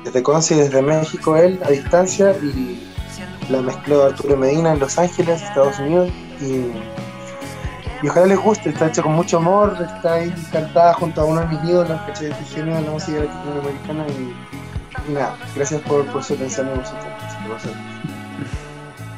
desde 0.03 0.23
Conce 0.23 0.55
desde 0.55 0.81
México 0.81 1.35
él, 1.37 1.59
a 1.63 1.69
distancia, 1.69 2.31
y 2.41 2.91
la 3.49 3.61
mezcló 3.61 4.03
Arturo 4.03 4.35
Medina 4.37 4.73
en 4.73 4.79
Los 4.79 4.97
Ángeles, 4.97 5.41
Estados 5.41 5.79
Unidos, 5.79 6.09
y, 6.41 6.71
y 8.03 8.07
ojalá 8.09 8.25
les 8.27 8.39
guste, 8.39 8.69
está 8.69 8.87
hecho 8.87 9.03
con 9.03 9.13
mucho 9.13 9.37
amor, 9.37 9.77
está 9.95 10.13
ahí 10.15 10.33
cantada 10.51 10.93
junto 10.93 11.21
a 11.21 11.25
uno 11.25 11.41
de 11.41 11.47
mis 11.47 11.63
ídolos, 11.69 11.99
es 12.13 12.21
el 12.21 12.33
genio 12.53 12.75
de 12.75 12.81
la 12.81 12.91
música 12.91 13.19
latinoamericana, 13.19 14.05
y, 14.09 15.11
y 15.11 15.13
nada, 15.13 15.35
gracias 15.55 15.81
por, 15.81 16.05
por 16.07 16.23
su 16.23 16.33
atención 16.33 16.67
y 16.73 16.75
por 16.77 16.85
su 16.85 16.91
tiempo. 16.93 17.17
así 17.25 17.37
que 17.43 17.49
va 17.49 17.55
a 17.57 17.59
ser- 17.59 17.95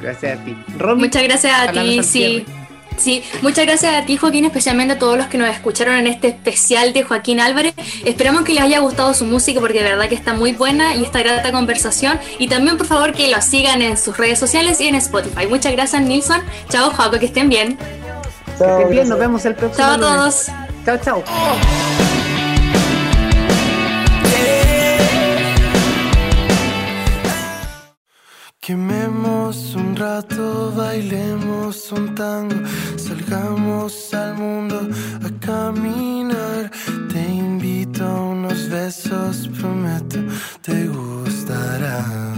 Gracias 0.00 0.38
a 0.40 0.44
ti. 0.44 0.56
Romy, 0.78 1.02
Muchas 1.02 1.22
gracias 1.24 1.58
a 1.68 1.72
ti, 1.72 2.02
sí. 2.04 2.46
Sí, 2.96 3.22
muchas 3.42 3.64
gracias 3.64 3.94
a 3.94 4.04
ti 4.06 4.16
Joaquín, 4.16 4.44
especialmente 4.44 4.94
a 4.94 4.98
todos 4.98 5.16
los 5.16 5.28
que 5.28 5.38
nos 5.38 5.48
escucharon 5.50 5.94
en 5.96 6.08
este 6.08 6.26
especial 6.28 6.92
de 6.92 7.04
Joaquín 7.04 7.38
Álvarez. 7.38 7.74
Esperamos 8.04 8.42
que 8.42 8.54
les 8.54 8.62
haya 8.64 8.80
gustado 8.80 9.14
su 9.14 9.24
música 9.24 9.60
porque 9.60 9.78
de 9.84 9.90
verdad 9.90 10.08
que 10.08 10.16
está 10.16 10.34
muy 10.34 10.52
buena 10.52 10.96
y 10.96 11.04
esta 11.04 11.20
grata 11.20 11.52
conversación. 11.52 12.18
Y 12.40 12.48
también 12.48 12.76
por 12.76 12.88
favor 12.88 13.12
que 13.12 13.28
lo 13.30 13.40
sigan 13.40 13.82
en 13.82 13.96
sus 13.96 14.16
redes 14.16 14.40
sociales 14.40 14.80
y 14.80 14.88
en 14.88 14.96
Spotify. 14.96 15.46
Muchas 15.48 15.70
gracias 15.72 16.02
Nilsson. 16.02 16.40
Chao 16.70 16.90
Joaco, 16.90 17.20
que 17.20 17.26
estén 17.26 17.48
bien. 17.48 17.78
Que 18.58 18.64
Chao, 18.64 18.78
estén 18.78 18.90
bien, 18.90 19.08
nos 19.08 19.18
vemos 19.18 19.44
el 19.44 19.54
próximo 19.54 19.76
Chao 19.86 19.94
a 19.94 19.96
lunes. 19.96 20.46
todos. 20.84 20.98
Chao, 21.02 21.22
chao. 21.22 21.24
Quememos 28.60 29.74
un 29.76 29.96
rato, 29.96 30.72
bailemos 30.76 31.90
un 31.92 32.14
tango, 32.14 32.56
salgamos 32.96 34.12
al 34.12 34.34
mundo 34.34 34.80
a 35.24 35.30
caminar. 35.46 36.70
Te 37.10 37.20
invito 37.22 38.04
a 38.04 38.20
unos 38.30 38.68
besos, 38.68 39.48
prometo, 39.58 40.18
te 40.60 40.86
gustarán. 40.88 42.36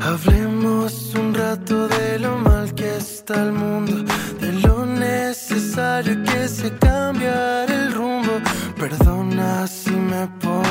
Hablemos 0.00 1.14
un 1.14 1.29
de 1.56 2.18
lo 2.20 2.36
mal 2.38 2.72
que 2.74 2.96
está 2.96 3.42
el 3.42 3.52
mundo, 3.52 4.04
de 4.40 4.52
lo 4.52 4.86
necesario 4.86 6.22
que 6.22 6.46
se 6.46 6.70
cambiar 6.78 7.68
el 7.68 7.92
rumbo. 7.92 8.40
Perdona 8.78 9.66
si 9.66 9.90
me 9.90 10.28
pongo 10.40 10.69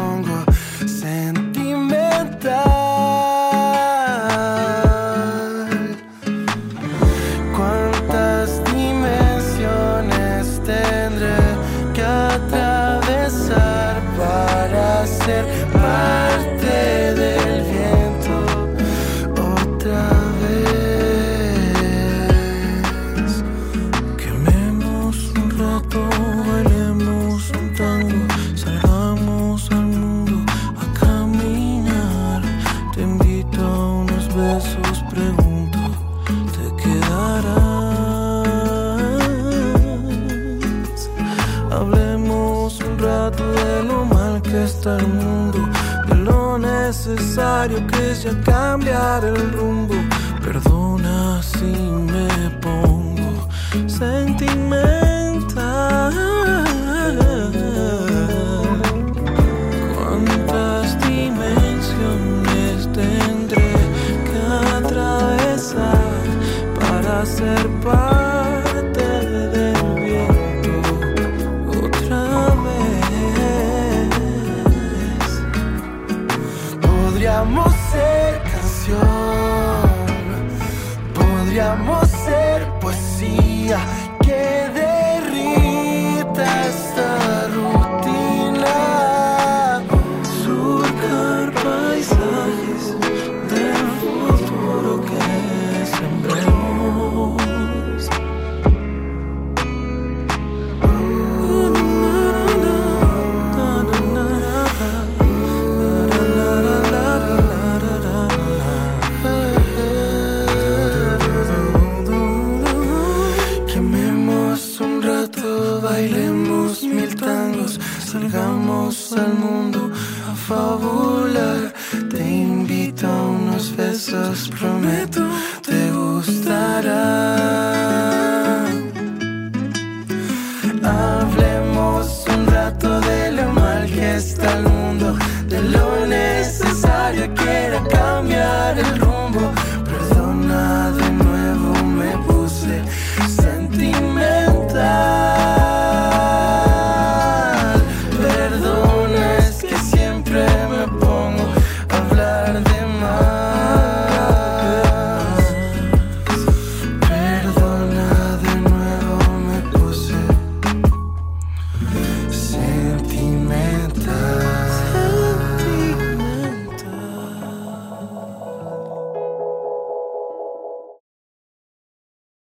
cosas, 124.10 124.50
prometo. 124.50 125.29